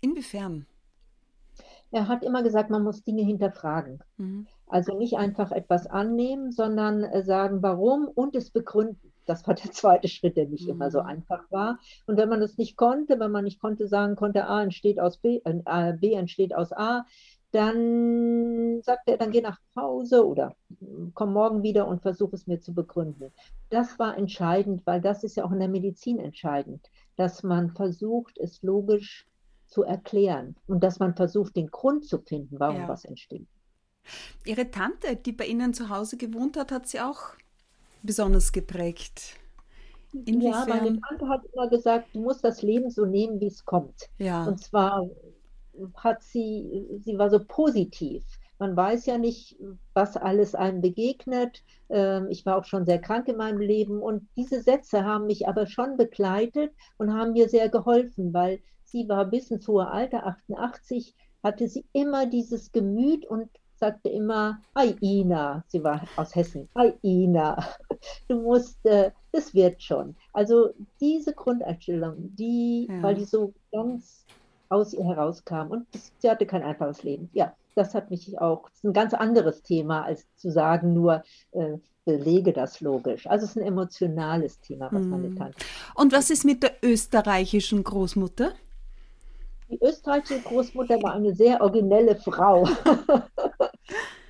Inwiefern? 0.00 0.66
Er 1.90 2.08
hat 2.08 2.22
immer 2.24 2.42
gesagt, 2.42 2.70
man 2.70 2.82
muss 2.82 3.02
Dinge 3.04 3.22
hinterfragen. 3.22 4.00
Mhm. 4.16 4.46
Also 4.68 4.96
nicht 4.98 5.16
einfach 5.16 5.52
etwas 5.52 5.86
annehmen, 5.86 6.50
sondern 6.52 7.04
äh, 7.04 7.22
sagen, 7.22 7.62
warum 7.62 8.08
und 8.08 8.34
es 8.34 8.50
begründen. 8.50 9.12
Das 9.26 9.46
war 9.46 9.54
der 9.54 9.70
zweite 9.72 10.08
Schritt, 10.08 10.36
der 10.36 10.48
nicht 10.48 10.64
mhm. 10.64 10.72
immer 10.72 10.90
so 10.90 11.00
mhm. 11.00 11.06
einfach 11.06 11.50
war. 11.50 11.78
Und 12.06 12.16
wenn 12.16 12.28
man 12.28 12.40
das 12.40 12.56
nicht 12.56 12.76
konnte, 12.76 13.18
wenn 13.20 13.30
man 13.30 13.44
nicht 13.44 13.60
konnte 13.60 13.88
sagen 13.88 14.16
konnte, 14.16 14.46
A 14.46 14.62
entsteht 14.62 14.98
aus 14.98 15.18
B, 15.18 15.40
äh, 15.44 15.92
B 15.94 16.12
entsteht 16.12 16.54
aus 16.54 16.72
A, 16.72 17.04
dann 17.52 18.82
sagt 18.82 19.08
er, 19.08 19.16
dann 19.16 19.30
geh 19.30 19.40
nach 19.40 19.58
Hause 19.76 20.26
oder 20.26 20.56
komm 21.14 21.32
morgen 21.32 21.62
wieder 21.62 21.86
und 21.86 22.02
versuch 22.02 22.32
es 22.32 22.46
mir 22.46 22.60
zu 22.60 22.74
begründen. 22.74 23.32
Das 23.70 23.98
war 23.98 24.16
entscheidend, 24.16 24.82
weil 24.84 25.00
das 25.00 25.24
ist 25.24 25.36
ja 25.36 25.44
auch 25.44 25.52
in 25.52 25.60
der 25.60 25.68
Medizin 25.68 26.18
entscheidend, 26.18 26.90
dass 27.16 27.42
man 27.42 27.70
versucht, 27.70 28.36
es 28.38 28.62
logisch 28.62 29.26
zu 29.68 29.84
erklären 29.84 30.56
und 30.66 30.82
dass 30.82 30.98
man 30.98 31.14
versucht, 31.14 31.56
den 31.56 31.68
Grund 31.68 32.04
zu 32.04 32.18
finden, 32.18 32.60
warum 32.60 32.82
ja. 32.82 32.88
was 32.88 33.04
entsteht. 33.04 33.48
Ihre 34.44 34.70
Tante, 34.70 35.16
die 35.16 35.32
bei 35.32 35.46
Ihnen 35.46 35.74
zu 35.74 35.88
Hause 35.88 36.16
gewohnt 36.16 36.56
hat, 36.56 36.70
hat 36.70 36.86
sie 36.86 37.00
auch 37.00 37.34
besonders 38.06 38.52
geprägt? 38.52 39.36
Inwiefern? 40.12 40.68
Ja, 40.68 40.74
meine 40.76 41.00
Tante 41.00 41.28
hat 41.28 41.42
immer 41.52 41.68
gesagt, 41.68 42.08
du 42.14 42.20
musst 42.20 42.44
das 42.44 42.62
Leben 42.62 42.90
so 42.90 43.04
nehmen, 43.04 43.40
wie 43.40 43.48
es 43.48 43.64
kommt. 43.64 44.08
Ja. 44.18 44.44
Und 44.44 44.60
zwar 44.60 45.06
hat 45.96 46.22
sie, 46.22 46.86
sie 47.04 47.18
war 47.18 47.30
so 47.30 47.40
positiv. 47.44 48.24
Man 48.58 48.74
weiß 48.74 49.04
ja 49.06 49.18
nicht, 49.18 49.56
was 49.92 50.16
alles 50.16 50.54
einem 50.54 50.80
begegnet. 50.80 51.62
Ähm, 51.90 52.28
ich 52.30 52.46
war 52.46 52.56
auch 52.56 52.64
schon 52.64 52.86
sehr 52.86 53.00
krank 53.00 53.28
in 53.28 53.36
meinem 53.36 53.60
Leben 53.60 54.00
und 54.00 54.26
diese 54.36 54.62
Sätze 54.62 55.04
haben 55.04 55.26
mich 55.26 55.46
aber 55.46 55.66
schon 55.66 55.98
begleitet 55.98 56.72
und 56.96 57.12
haben 57.12 57.32
mir 57.32 57.50
sehr 57.50 57.68
geholfen, 57.68 58.32
weil 58.32 58.60
sie 58.84 59.08
war 59.08 59.26
bis 59.26 59.50
ins 59.50 59.68
hohe 59.68 59.88
Alter, 59.88 60.26
88, 60.26 61.14
hatte 61.42 61.68
sie 61.68 61.84
immer 61.92 62.26
dieses 62.26 62.72
Gemüt 62.72 63.26
und 63.26 63.50
sagte 63.78 64.08
immer, 64.08 64.60
Hi 64.74 64.96
Ina, 65.00 65.64
sie 65.68 65.82
war 65.82 66.02
aus 66.16 66.34
Hessen, 66.34 66.68
Hi 66.74 66.92
Ina, 67.02 67.64
du 68.28 68.40
musst, 68.42 68.84
äh, 68.86 69.10
das 69.32 69.54
wird 69.54 69.82
schon. 69.82 70.16
Also 70.32 70.70
diese 71.00 71.34
Grundeinstellung, 71.34 72.34
die, 72.36 72.88
ja. 72.90 73.02
weil 73.02 73.14
die 73.14 73.24
so 73.24 73.52
ganz 73.72 74.24
aus 74.68 74.92
ihr 74.92 75.04
herauskam 75.04 75.70
und 75.70 75.86
sie 76.18 76.30
hatte 76.30 76.46
kein 76.46 76.62
einfaches 76.62 77.02
Leben. 77.02 77.30
Ja, 77.32 77.54
das 77.74 77.94
hat 77.94 78.10
mich 78.10 78.38
auch, 78.40 78.68
das 78.68 78.78
ist 78.78 78.84
ein 78.84 78.92
ganz 78.92 79.14
anderes 79.14 79.62
Thema, 79.62 80.04
als 80.04 80.26
zu 80.36 80.50
sagen 80.50 80.92
nur, 80.94 81.22
äh, 81.52 81.78
belege 82.04 82.52
das 82.52 82.80
logisch. 82.80 83.26
Also 83.26 83.44
es 83.44 83.50
ist 83.50 83.56
ein 83.56 83.66
emotionales 83.66 84.60
Thema, 84.60 84.88
was 84.92 85.04
meine 85.04 85.26
hm. 85.26 85.36
Tante. 85.36 85.58
Und 85.94 86.12
was 86.12 86.30
ist 86.30 86.44
mit 86.44 86.62
der 86.62 86.72
österreichischen 86.82 87.82
Großmutter? 87.82 88.52
Die 89.68 89.78
österreichische 89.82 90.40
Großmutter 90.40 91.02
war 91.02 91.14
eine 91.14 91.34
sehr 91.34 91.60
originelle 91.60 92.14
Frau. 92.14 92.64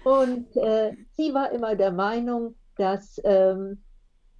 und 0.06 0.56
äh, 0.56 0.92
sie 1.16 1.34
war 1.34 1.50
immer 1.50 1.74
der 1.74 1.90
Meinung, 1.90 2.54
dass 2.76 3.20
ähm, 3.24 3.82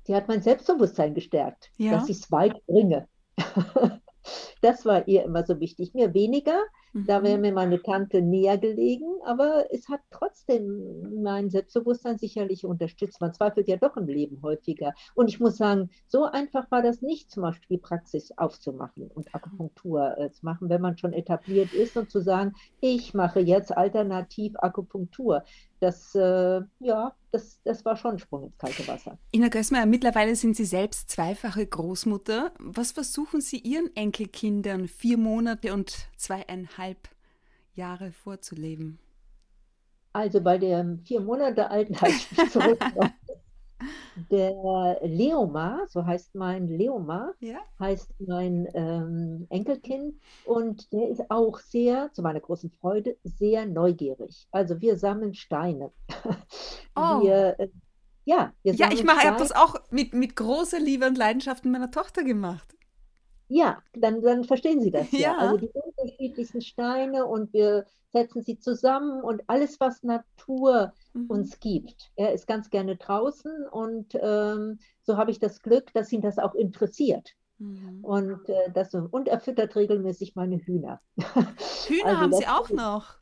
die 0.07 0.15
hat 0.15 0.29
mein 0.29 0.41
Selbstbewusstsein 0.41 1.13
gestärkt, 1.13 1.73
ja. 1.77 1.91
dass 1.91 2.09
ich 2.09 2.19
es 2.19 2.31
weit 2.31 2.65
bringe. 2.67 3.09
das 4.63 4.85
war 4.85 5.09
ihr 5.09 5.25
immer 5.25 5.45
so 5.45 5.59
wichtig. 5.59 5.93
Mir 5.93 6.15
weniger, 6.15 6.63
mhm. 6.97 7.07
da 7.07 7.23
wäre 7.23 7.39
mir 7.39 7.53
meine 7.53 7.83
Tante 7.83 8.23
näher 8.23 8.59
gelegen, 8.59 9.07
aber 9.25 9.67
es 9.71 9.89
hat 9.89 10.01
trotzdem 10.11 11.23
mein 11.23 11.51
Selbstbewusstsein 11.51 12.19
sicherlich 12.19 12.65
unterstützt. 12.65 13.21
Man 13.21 13.35
zweifelt 13.35 13.69
ja 13.69 13.77
doch 13.77 13.97
im 13.97 14.07
Leben 14.07 14.41
häufiger. 14.43 14.95
Und 15.15 15.29
ich 15.29 15.41
muss 15.41 15.57
sagen, 15.57 15.91
so 16.09 16.25
einfach 16.25 16.71
war 16.71 16.83
das 16.83 17.03
nicht, 17.03 17.31
zum 17.31 17.43
Beispiel 17.43 17.77
die 17.77 17.83
Praxis 17.83 18.33
aufzumachen 18.37 19.11
und 19.15 19.35
Akupunktur 19.35 20.19
äh, 20.19 20.31
zu 20.31 20.45
machen, 20.45 20.69
wenn 20.69 20.81
man 20.81 20.99
schon 20.99 21.13
etabliert 21.13 21.73
ist 21.73 21.97
und 21.97 22.11
zu 22.11 22.21
sagen, 22.21 22.55
ich 22.81 23.15
mache 23.15 23.41
jetzt 23.41 23.77
alternativ 23.77 24.55
Akupunktur. 24.57 25.45
Das, 25.81 26.15
äh, 26.15 26.62
ja, 26.81 27.15
das, 27.33 27.61
das 27.65 27.85
war 27.85 27.97
schon 27.97 28.12
ein 28.12 28.19
Sprung 28.19 28.45
ins 28.45 28.57
kalte 28.59 28.87
Wasser. 28.89 29.19
Ina 29.33 29.49
Gößmeier, 29.49 29.87
mittlerweile 29.87 30.35
sind 30.35 30.57
Sie 30.57 30.65
selbst 30.65 31.11
zweifache 31.11 31.67
Großmutter. 31.67 32.53
Was 32.59 32.93
versuchen 32.93 33.41
Sie 33.41 33.59
Ihren 33.59 33.95
Enkelkindern 33.95 34.89
vier 34.89 35.19
Monate 35.19 35.75
und 35.75 36.09
zweieinhalb 36.17 37.09
Jahre 37.75 38.12
vorzuleben? 38.12 38.99
Also 40.15 40.41
bei 40.41 40.57
dem 40.57 41.01
vier 41.01 41.21
Monate 41.21 41.71
alten 41.71 42.01
habe 42.01 42.11
ich 42.11 42.31
mich 42.31 42.51
zurückgenommen. 42.51 43.12
Der 44.31 44.99
Leomar, 45.03 45.87
so 45.89 46.05
heißt 46.05 46.35
mein 46.35 46.69
Leomar, 46.69 47.35
ja. 47.41 47.59
heißt 47.79 48.15
mein 48.27 48.69
ähm, 48.75 49.47
Enkelkind 49.51 50.15
und 50.45 50.93
der 50.93 51.09
ist 51.09 51.31
auch 51.31 51.59
sehr, 51.59 52.12
zu 52.12 52.23
meiner 52.23 52.41
großen 52.41 52.71
Freude, 52.81 53.17
sehr 53.23 53.67
neugierig. 53.67 54.47
Also 54.51 54.81
wir 54.81 54.97
sammeln 54.99 55.35
Steine. 55.35 55.93
Oh. 56.99 57.23
Wir, 57.23 57.61
äh, 57.61 57.69
ja, 58.25 58.55
wir 58.62 58.73
ja, 58.73 58.91
ich 58.91 59.07
habe 59.07 59.39
das 59.39 59.53
auch 59.53 59.77
mit, 59.91 60.15
mit 60.15 60.35
großer 60.35 60.81
Liebe 60.81 61.07
und 61.07 61.19
Leidenschaft 61.19 61.62
mit 61.65 61.75
meiner 61.75 61.91
Tochter 61.91 62.25
gemacht. 62.25 62.76
Ja, 63.49 63.83
dann, 63.93 64.23
dann 64.23 64.45
verstehen 64.45 64.81
Sie 64.81 64.91
das 64.91 65.11
ja. 65.13 65.19
ja. 65.19 65.39
Also 65.39 65.59
die 65.59 65.71
unterschiedlichsten 65.71 66.61
Steine 66.61 67.27
und 67.27 67.53
wir 67.53 67.87
setzen 68.13 68.43
sie 68.43 68.59
zusammen 68.59 69.23
und 69.23 69.43
alles, 69.47 69.79
was 69.79 70.03
Natur 70.03 70.93
mhm. 71.13 71.27
uns 71.27 71.61
gibt. 71.61 72.11
Er 72.17 72.33
ist 72.33 72.47
ganz 72.47 72.71
gerne 72.71 72.97
draußen 72.97 73.69
und 73.71 74.17
ähm, 74.21 74.79
so 75.03 75.17
habe 75.17 75.31
ich 75.31 75.39
das 75.39 75.61
Glück, 75.61 75.93
dass 75.93 76.13
ihn 76.13 76.23
das 76.23 76.39
auch 76.39 76.55
interessiert. 76.55 77.33
Mhm. 77.59 78.05
Und, 78.05 78.49
äh, 78.49 78.71
das, 78.73 78.95
und 78.95 79.29
er 79.29 79.41
füttert 79.41 79.77
regelmäßig 79.77 80.35
meine 80.35 80.57
Hühner. 80.57 81.01
Hühner 81.17 82.07
also 82.07 82.21
haben 82.21 82.33
Sie 82.33 82.47
auch 82.47 82.71
noch? 82.71 83.17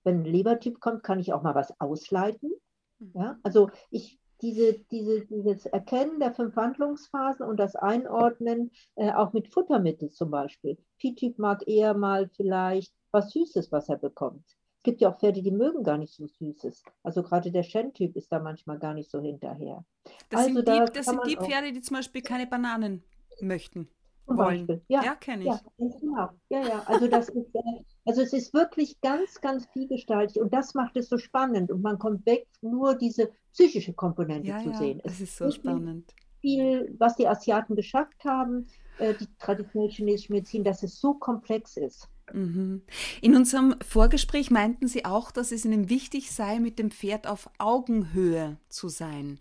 Wenn 0.04 0.22
ein 0.22 0.26
Lebertyp 0.26 0.80
kommt, 0.80 1.04
kann 1.04 1.20
ich 1.20 1.34
auch 1.34 1.42
mal 1.42 1.56
was 1.56 1.80
ausleiten. 1.82 2.52
Mhm. 3.00 3.12
Ja, 3.16 3.40
also 3.42 3.72
ich 3.90 4.20
diese, 4.42 4.80
diese, 4.92 5.26
dieses 5.26 5.66
Erkennen 5.66 6.20
der 6.20 6.34
fünf 6.34 6.56
Handlungsphasen 6.56 7.46
und 7.46 7.58
das 7.58 7.76
Einordnen, 7.76 8.72
äh, 8.96 9.12
auch 9.12 9.34
mit 9.34 9.54
Futtermittel 9.54 10.10
zum 10.10 10.32
Beispiel. 10.32 10.78
P-Typ 11.00 11.38
mag 11.40 11.68
eher 11.68 11.94
mal 11.94 12.30
vielleicht 12.36 12.94
was 13.12 13.32
Süßes, 13.32 13.72
was 13.72 13.90
er 13.90 13.98
bekommt. 13.98 14.46
Es 14.78 14.84
gibt 14.84 15.02
ja 15.02 15.10
auch 15.10 15.20
Pferde, 15.20 15.42
die 15.42 15.52
mögen 15.52 15.84
gar 15.84 15.98
nicht 15.98 16.14
so 16.14 16.26
Süßes. 16.26 16.84
Also 17.04 17.22
gerade 17.22 17.52
der 17.52 17.64
Shen-Typ 17.64 18.16
ist 18.16 18.32
da 18.32 18.40
manchmal 18.40 18.80
gar 18.80 18.94
nicht 18.94 19.12
so 19.12 19.20
hinterher. 19.20 19.84
Das 20.30 20.42
also 20.42 20.54
sind 20.56 20.68
die, 20.68 20.94
das 20.94 21.06
sind 21.06 21.26
die 21.28 21.36
Pferde, 21.36 21.74
die 21.74 21.82
zum 21.82 21.98
Beispiel 21.98 22.22
keine 22.22 22.48
Bananen 22.48 23.04
möchten. 23.42 23.90
wollen. 24.26 24.82
Ja, 24.88 25.04
ja 25.04 25.16
kenne 25.16 25.44
ich. 25.44 25.48
Ja, 25.50 25.62
genau. 25.78 26.30
Ja, 26.50 26.68
ja. 26.68 26.84
Also 26.86 27.08
das 27.08 27.30
ist, 27.30 27.54
äh, 27.56 27.84
also 28.06 28.22
es 28.22 28.32
ist 28.32 28.54
wirklich 28.54 29.02
ganz, 29.02 29.42
ganz 29.42 29.68
vielgestaltig 29.74 30.42
und 30.42 30.54
das 30.54 30.74
macht 30.76 30.96
es 30.98 31.10
so 31.10 31.18
spannend 31.18 31.72
und 31.72 31.82
man 31.82 32.00
kommt 32.00 32.26
weg, 32.26 32.48
nur 32.62 32.96
diese 32.96 33.32
psychische 33.54 33.94
Komponente 33.94 34.50
ja, 34.50 34.60
zu 34.60 34.70
ja, 34.70 34.78
sehen. 34.78 35.02
Es 35.04 35.22
ist 35.22 35.38
so 35.38 35.50
spannend. 35.52 36.14
Viel, 36.42 36.96
was 36.98 37.16
die 37.16 37.28
Asiaten 37.28 37.76
geschafft 37.76 38.24
haben, 38.24 38.68
äh, 38.98 39.14
die 39.14 39.28
traditionelle 39.40 39.92
chinesische 39.92 40.32
Medizin, 40.32 40.64
dass 40.64 40.84
es 40.84 41.00
so 41.00 41.14
komplex 41.14 41.76
ist. 41.78 42.08
Mhm. 42.34 42.84
In 43.22 43.36
unserem 43.36 43.76
Vorgespräch 43.82 44.52
meinten 44.52 44.88
Sie 44.88 45.06
auch, 45.06 45.32
dass 45.32 45.52
es 45.52 45.66
Ihnen 45.66 45.90
wichtig 45.90 46.32
sei, 46.32 46.60
mit 46.60 46.80
dem 46.80 46.92
Pferd 46.92 47.28
auf 47.28 47.50
Augenhöhe 47.58 48.58
zu 48.70 48.88
sein. 48.88 49.40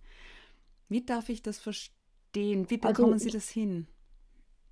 Wie 0.89 1.05
darf 1.05 1.29
ich 1.29 1.43
das 1.43 1.59
verstehen? 1.59 2.71
Wie 2.71 2.81
also 2.83 2.89
bekommen 2.89 3.15
also, 3.15 3.25
Sie 3.25 3.31
das 3.31 3.49
hin? 3.49 3.87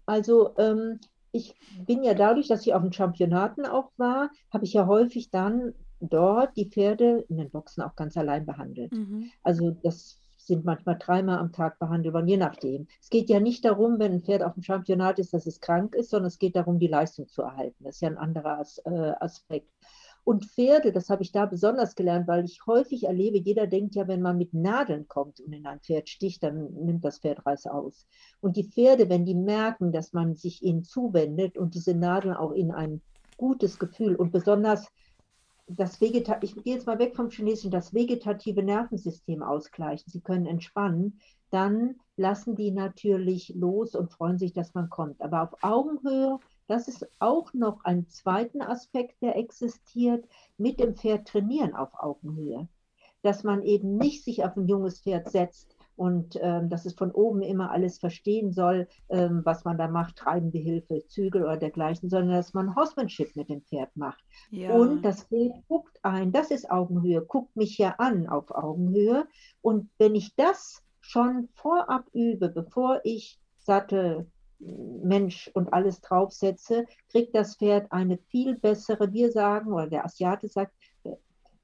Also 0.06 0.56
ähm, 0.56 1.00
ich 1.32 1.54
bin 1.86 2.02
ja 2.02 2.14
dadurch, 2.14 2.48
dass 2.48 2.66
ich 2.66 2.74
auf 2.74 2.82
den 2.82 2.92
Championaten 2.92 3.66
auch 3.66 3.90
war, 3.96 4.30
habe 4.52 4.64
ich 4.64 4.72
ja 4.72 4.86
häufig 4.86 5.30
dann 5.30 5.74
dort 6.00 6.56
die 6.56 6.68
Pferde 6.68 7.24
in 7.28 7.38
den 7.38 7.50
Boxen 7.50 7.82
auch 7.82 7.96
ganz 7.96 8.16
allein 8.16 8.46
behandelt. 8.46 8.92
Mhm. 8.92 9.30
Also 9.42 9.70
das 9.70 10.20
sind 10.46 10.64
manchmal 10.64 10.96
dreimal 10.98 11.38
am 11.38 11.52
Tag 11.52 11.78
behandelt 11.78 12.14
worden, 12.14 12.28
je 12.28 12.36
nachdem. 12.36 12.86
Es 13.00 13.10
geht 13.10 13.28
ja 13.28 13.40
nicht 13.40 13.64
darum, 13.64 13.98
wenn 13.98 14.12
ein 14.12 14.22
Pferd 14.22 14.42
auf 14.42 14.54
dem 14.54 14.62
Championat 14.62 15.18
ist, 15.18 15.34
dass 15.34 15.46
es 15.46 15.60
krank 15.60 15.94
ist, 15.94 16.10
sondern 16.10 16.28
es 16.28 16.38
geht 16.38 16.56
darum, 16.56 16.78
die 16.78 16.86
Leistung 16.86 17.26
zu 17.28 17.42
erhalten. 17.42 17.84
Das 17.84 17.96
ist 17.96 18.00
ja 18.02 18.08
ein 18.08 18.18
anderer 18.18 18.64
äh, 18.84 19.12
Aspekt. 19.20 19.70
Und 20.22 20.44
Pferde, 20.44 20.90
das 20.90 21.08
habe 21.08 21.22
ich 21.22 21.30
da 21.30 21.46
besonders 21.46 21.94
gelernt, 21.94 22.26
weil 22.26 22.44
ich 22.44 22.66
häufig 22.66 23.04
erlebe, 23.04 23.38
jeder 23.38 23.68
denkt 23.68 23.94
ja, 23.94 24.08
wenn 24.08 24.22
man 24.22 24.36
mit 24.36 24.54
Nadeln 24.54 25.06
kommt 25.06 25.38
und 25.38 25.52
in 25.52 25.66
ein 25.66 25.78
Pferd 25.78 26.08
sticht, 26.08 26.42
dann 26.42 26.72
nimmt 26.74 27.04
das 27.04 27.20
Pferd 27.20 27.46
Reiß 27.46 27.68
aus. 27.68 28.08
Und 28.40 28.56
die 28.56 28.64
Pferde, 28.64 29.08
wenn 29.08 29.24
die 29.24 29.36
merken, 29.36 29.92
dass 29.92 30.12
man 30.12 30.34
sich 30.34 30.64
ihnen 30.64 30.82
zuwendet 30.82 31.56
und 31.56 31.74
diese 31.76 31.94
Nadeln 31.94 32.34
auch 32.34 32.50
in 32.50 32.72
ein 32.72 33.02
gutes 33.36 33.78
Gefühl 33.78 34.16
und 34.16 34.32
besonders 34.32 34.88
das 35.66 36.00
Vegeta 36.00 36.38
ich 36.42 36.54
gehe 36.54 36.74
jetzt 36.74 36.86
mal 36.86 36.98
weg 36.98 37.16
vom 37.16 37.30
Chinesischen, 37.30 37.70
das 37.70 37.92
vegetative 37.92 38.62
Nervensystem 38.62 39.42
ausgleichen, 39.42 40.10
sie 40.10 40.20
können 40.20 40.46
entspannen, 40.46 41.20
dann 41.50 41.96
lassen 42.16 42.56
die 42.56 42.70
natürlich 42.70 43.52
los 43.54 43.94
und 43.94 44.12
freuen 44.12 44.38
sich, 44.38 44.52
dass 44.52 44.74
man 44.74 44.90
kommt. 44.90 45.20
Aber 45.20 45.42
auf 45.42 45.62
Augenhöhe 45.62 46.38
das 46.68 46.88
ist 46.88 47.06
auch 47.20 47.54
noch 47.54 47.84
ein 47.84 48.08
zweiter 48.08 48.68
Aspekt, 48.68 49.22
der 49.22 49.36
existiert, 49.36 50.26
mit 50.58 50.80
dem 50.80 50.96
Pferd 50.96 51.28
trainieren 51.28 51.74
auf 51.74 51.90
Augenhöhe. 51.94 52.68
Dass 53.22 53.44
man 53.44 53.62
eben 53.62 53.96
nicht 53.96 54.24
sich 54.24 54.44
auf 54.44 54.56
ein 54.56 54.66
junges 54.66 55.00
Pferd 55.00 55.30
setzt 55.30 55.75
und 55.96 56.38
ähm, 56.40 56.68
dass 56.68 56.86
es 56.86 56.94
von 56.94 57.10
oben 57.10 57.42
immer 57.42 57.70
alles 57.70 57.98
verstehen 57.98 58.52
soll, 58.52 58.86
ähm, 59.08 59.40
was 59.44 59.64
man 59.64 59.78
da 59.78 59.88
macht, 59.88 60.16
treibende 60.16 60.58
Hilfe, 60.58 61.06
Zügel 61.08 61.42
oder 61.42 61.56
dergleichen, 61.56 62.10
sondern 62.10 62.36
dass 62.36 62.54
man 62.54 62.74
Horsemanship 62.76 63.34
mit 63.34 63.48
dem 63.48 63.62
Pferd 63.62 63.96
macht. 63.96 64.22
Ja. 64.50 64.72
Und 64.74 65.02
das 65.02 65.24
Pferd 65.24 65.54
guckt 65.68 65.98
ein, 66.02 66.32
das 66.32 66.50
ist 66.50 66.70
Augenhöhe, 66.70 67.22
guckt 67.22 67.56
mich 67.56 67.78
ja 67.78 67.94
an 67.98 68.28
auf 68.28 68.50
Augenhöhe. 68.50 69.26
Und 69.62 69.90
wenn 69.98 70.14
ich 70.14 70.34
das 70.36 70.82
schon 71.00 71.48
vorab 71.54 72.04
übe, 72.12 72.48
bevor 72.50 73.00
ich 73.04 73.40
sattel, 73.58 74.30
Mensch 74.58 75.50
und 75.54 75.72
alles 75.72 76.00
draufsetze, 76.00 76.86
kriegt 77.10 77.34
das 77.34 77.56
Pferd 77.56 77.92
eine 77.92 78.18
viel 78.28 78.56
bessere, 78.56 79.12
wir 79.12 79.30
sagen, 79.30 79.72
oder 79.72 79.86
der 79.86 80.04
Asiate 80.04 80.48
sagt, 80.48 80.72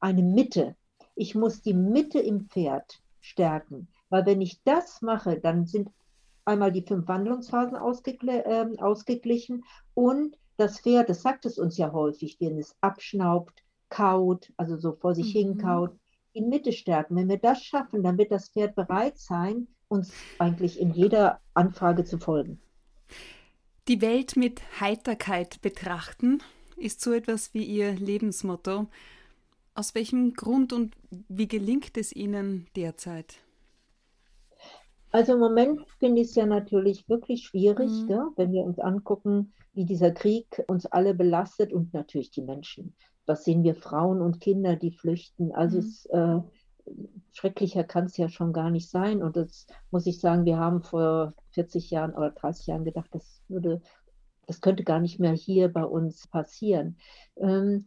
eine 0.01 0.23
Mitte. 0.23 0.77
Ich 1.15 1.35
muss 1.35 1.63
die 1.63 1.75
Mitte 1.75 2.19
im 2.19 2.49
Pferd 2.49 3.01
stärken, 3.21 3.89
weil 4.13 4.27
wenn 4.27 4.43
ich 4.43 4.63
das 4.63 5.01
mache, 5.01 5.41
dann 5.41 5.67
sind 5.67 5.89
einmal 6.45 6.71
die 6.71 6.83
fünf 6.83 7.09
Wandlungsphasen 7.09 7.77
ausgegl 7.77 8.29
äh, 8.29 8.67
ausgeglichen 8.79 9.65
und 9.95 10.37
das 10.59 10.81
Pferd, 10.81 11.09
das 11.09 11.23
sagt 11.23 11.47
es 11.47 11.59
uns 11.59 11.79
ja 11.79 11.93
häufig, 11.93 12.37
wenn 12.39 12.59
es 12.59 12.77
abschnaubt, 12.83 13.65
kaut, 13.89 14.53
also 14.59 14.77
so 14.77 14.93
vor 14.93 15.15
sich 15.15 15.35
mhm. 15.35 15.39
hin 15.39 15.59
kaut, 15.59 15.93
in 16.35 16.51
Mitte 16.51 16.73
stärken. 16.73 17.17
Wenn 17.17 17.31
wir 17.31 17.39
das 17.39 17.63
schaffen, 17.63 18.03
dann 18.03 18.19
wird 18.19 18.31
das 18.31 18.51
Pferd 18.51 18.75
bereit 18.75 19.19
sein, 19.19 19.67
uns 19.89 20.13
eigentlich 20.39 20.79
in 20.79 20.93
jeder 20.93 21.41
Anfrage 21.55 22.05
zu 22.05 22.19
folgen. 22.19 22.61
Die 23.89 24.03
Welt 24.03 24.37
mit 24.37 24.61
Heiterkeit 24.79 25.63
betrachten 25.63 26.43
ist 26.77 27.01
so 27.01 27.13
etwas 27.13 27.55
wie 27.55 27.65
Ihr 27.65 27.95
Lebensmotto. 27.95 28.89
Aus 29.75 29.95
welchem 29.95 30.35
Grund 30.35 30.75
und 30.75 30.95
wie 31.29 31.49
gelingt 31.49 31.97
es 31.97 32.15
Ihnen 32.15 32.67
derzeit? 32.77 33.39
Also 35.13 35.35
im 35.35 35.41
Moment 35.41 35.83
finde 35.99 36.23
ich 36.23 36.29
es 36.29 36.35
ja 36.35 36.47
natürlich 36.47 37.09
wirklich 37.09 37.45
schwierig, 37.45 37.91
mhm. 37.91 38.07
gell, 38.07 38.27
wenn 38.37 38.53
wir 38.53 38.65
uns 38.65 38.79
angucken, 38.79 39.53
wie 39.75 39.85
dieser 39.85 40.11
Krieg 40.11 40.65
uns 40.69 40.87
alle 40.87 41.15
belastet 41.15 41.73
und 41.73 41.93
natürlich 41.93 42.31
die 42.31 42.43
Menschen. 42.43 42.95
Was 43.27 43.45
sehen 43.45 43.63
wir 43.63 43.75
Frauen 43.75 44.23
und 44.23 44.41
Kinder, 44.41 44.75
die 44.75 44.91
flüchten? 44.91 45.53
Also 45.53 45.79
mhm. 45.79 45.85
es, 45.85 46.07
äh, 46.07 46.41
schrecklicher 47.33 47.85
kann 47.85 48.07
es 48.07 48.17
ja 48.17 48.29
schon 48.29 48.55
gar 48.55 48.71
nicht 48.71 48.89
sein. 48.89 49.23
Und 49.23 49.37
das 49.37 49.67
muss 49.91 50.07
ich 50.07 50.19
sagen, 50.19 50.47
wir 50.47 50.59
haben 50.59 50.83
vor 50.83 51.35
40 51.51 51.91
Jahren 51.91 52.15
oder 52.15 52.31
30 52.31 52.67
Jahren 52.67 52.85
gedacht, 52.85 53.09
das 53.13 53.43
würde, 53.49 53.83
das 54.47 54.61
könnte 54.63 54.83
gar 54.83 54.99
nicht 54.99 55.21
mehr 55.21 55.33
hier 55.33 55.69
bei 55.69 55.85
uns 55.85 56.27
passieren. 56.27 56.97
Ähm, 57.37 57.87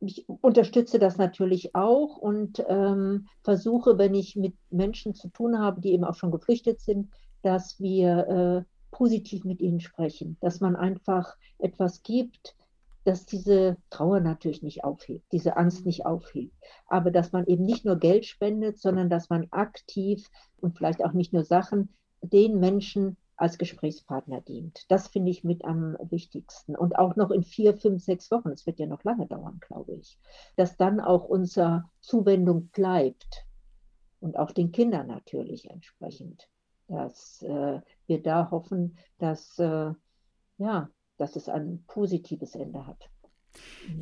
ich 0.00 0.28
unterstütze 0.28 0.98
das 0.98 1.16
natürlich 1.16 1.74
auch 1.74 2.16
und 2.16 2.62
ähm, 2.68 3.28
versuche, 3.42 3.98
wenn 3.98 4.14
ich 4.14 4.36
mit 4.36 4.54
Menschen 4.70 5.14
zu 5.14 5.28
tun 5.28 5.58
habe, 5.58 5.80
die 5.80 5.92
eben 5.92 6.04
auch 6.04 6.14
schon 6.14 6.30
geflüchtet 6.30 6.80
sind, 6.80 7.10
dass 7.42 7.80
wir 7.80 8.64
äh, 8.66 8.74
positiv 8.90 9.44
mit 9.44 9.60
ihnen 9.60 9.80
sprechen, 9.80 10.36
dass 10.40 10.60
man 10.60 10.76
einfach 10.76 11.36
etwas 11.58 12.02
gibt, 12.02 12.54
dass 13.04 13.26
diese 13.26 13.76
Trauer 13.90 14.20
natürlich 14.20 14.62
nicht 14.62 14.84
aufhebt, 14.84 15.26
diese 15.32 15.56
Angst 15.56 15.84
nicht 15.84 16.06
aufhebt, 16.06 16.54
aber 16.86 17.10
dass 17.10 17.32
man 17.32 17.46
eben 17.46 17.64
nicht 17.64 17.84
nur 17.84 17.96
Geld 17.96 18.24
spendet, 18.24 18.78
sondern 18.78 19.10
dass 19.10 19.28
man 19.28 19.48
aktiv 19.50 20.26
und 20.60 20.76
vielleicht 20.76 21.04
auch 21.04 21.12
nicht 21.12 21.32
nur 21.32 21.44
Sachen 21.44 21.90
den 22.22 22.58
Menschen 22.58 23.16
als 23.36 23.58
Gesprächspartner 23.58 24.40
dient. 24.40 24.84
Das 24.90 25.08
finde 25.08 25.30
ich 25.30 25.44
mit 25.44 25.64
am 25.64 25.96
wichtigsten. 26.10 26.76
Und 26.76 26.96
auch 26.96 27.16
noch 27.16 27.30
in 27.30 27.42
vier, 27.42 27.76
fünf, 27.76 28.02
sechs 28.02 28.30
Wochen, 28.30 28.50
es 28.50 28.66
wird 28.66 28.78
ja 28.78 28.86
noch 28.86 29.04
lange 29.04 29.26
dauern, 29.26 29.58
glaube 29.60 29.94
ich, 29.94 30.18
dass 30.56 30.76
dann 30.76 31.00
auch 31.00 31.24
unsere 31.24 31.84
Zuwendung 32.00 32.68
bleibt 32.68 33.46
und 34.20 34.38
auch 34.38 34.52
den 34.52 34.72
Kindern 34.72 35.08
natürlich 35.08 35.68
entsprechend, 35.68 36.48
dass 36.88 37.42
äh, 37.42 37.80
wir 38.06 38.22
da 38.22 38.50
hoffen, 38.50 38.98
dass, 39.18 39.58
äh, 39.58 39.92
ja, 40.58 40.88
dass 41.16 41.36
es 41.36 41.48
ein 41.48 41.84
positives 41.86 42.54
Ende 42.54 42.86
hat. 42.86 43.10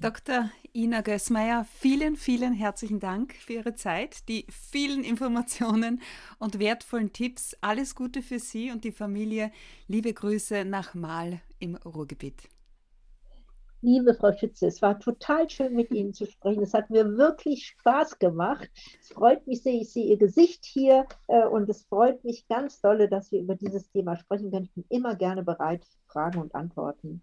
Dr. 0.01 0.51
Ina 0.75 1.01
Gößmeier, 1.01 1.67
vielen, 1.79 2.17
vielen 2.17 2.55
herzlichen 2.55 3.01
Dank 3.01 3.35
für 3.35 3.55
Ihre 3.55 3.75
Zeit, 3.75 4.29
die 4.29 4.47
vielen 4.51 5.05
Informationen 5.05 6.01
und 6.39 6.59
wertvollen 6.59 7.13
Tipps. 7.13 7.57
Alles 7.61 7.95
Gute 7.95 8.23
für 8.23 8.39
Sie 8.39 8.71
und 8.71 8.85
die 8.85 8.93
Familie. 8.93 9.51
Liebe 9.89 10.13
Grüße 10.13 10.65
nach 10.65 10.95
Mal 10.95 11.41
im 11.59 11.77
Ruhrgebiet. 11.77 12.49
Liebe 13.85 14.15
Frau 14.15 14.33
Schütze, 14.33 14.69
es 14.69 14.81
war 14.81 15.01
total 15.01 15.51
schön 15.51 15.75
mit 15.75 15.91
Ihnen 15.91 16.15
zu 16.15 16.27
sprechen. 16.27 16.63
Es 16.63 16.73
hat 16.73 16.89
mir 16.89 17.17
wirklich 17.17 17.67
Spaß 17.67 18.21
gemacht. 18.21 18.71
Es 19.01 19.09
freut 19.09 19.45
mich 19.49 19.63
sehr, 19.63 19.75
ich 19.75 19.93
sehe 19.93 20.07
Ihr 20.07 20.19
Gesicht 20.19 20.65
hier 20.65 21.05
äh, 21.27 21.45
und 21.45 21.69
es 21.69 21.83
freut 21.87 22.23
mich 22.25 22.47
ganz 22.47 22.81
dolle, 22.81 23.09
dass 23.09 23.33
wir 23.33 23.41
über 23.41 23.57
dieses 23.57 23.91
Thema 23.91 24.17
sprechen 24.17 24.53
können. 24.53 24.67
Ich 24.67 24.75
bin 24.75 24.85
immer 24.89 25.17
gerne 25.17 25.43
bereit, 25.43 25.85
Fragen 26.07 26.41
und 26.41 26.55
Antworten 26.55 27.23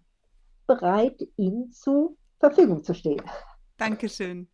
bereit, 0.70 1.26
Ihnen 1.36 1.72
zu 1.72 2.16
Verfügung 2.40 2.82
zu 2.82 2.94
stehen. 2.94 3.22
Dankeschön. 3.76 4.48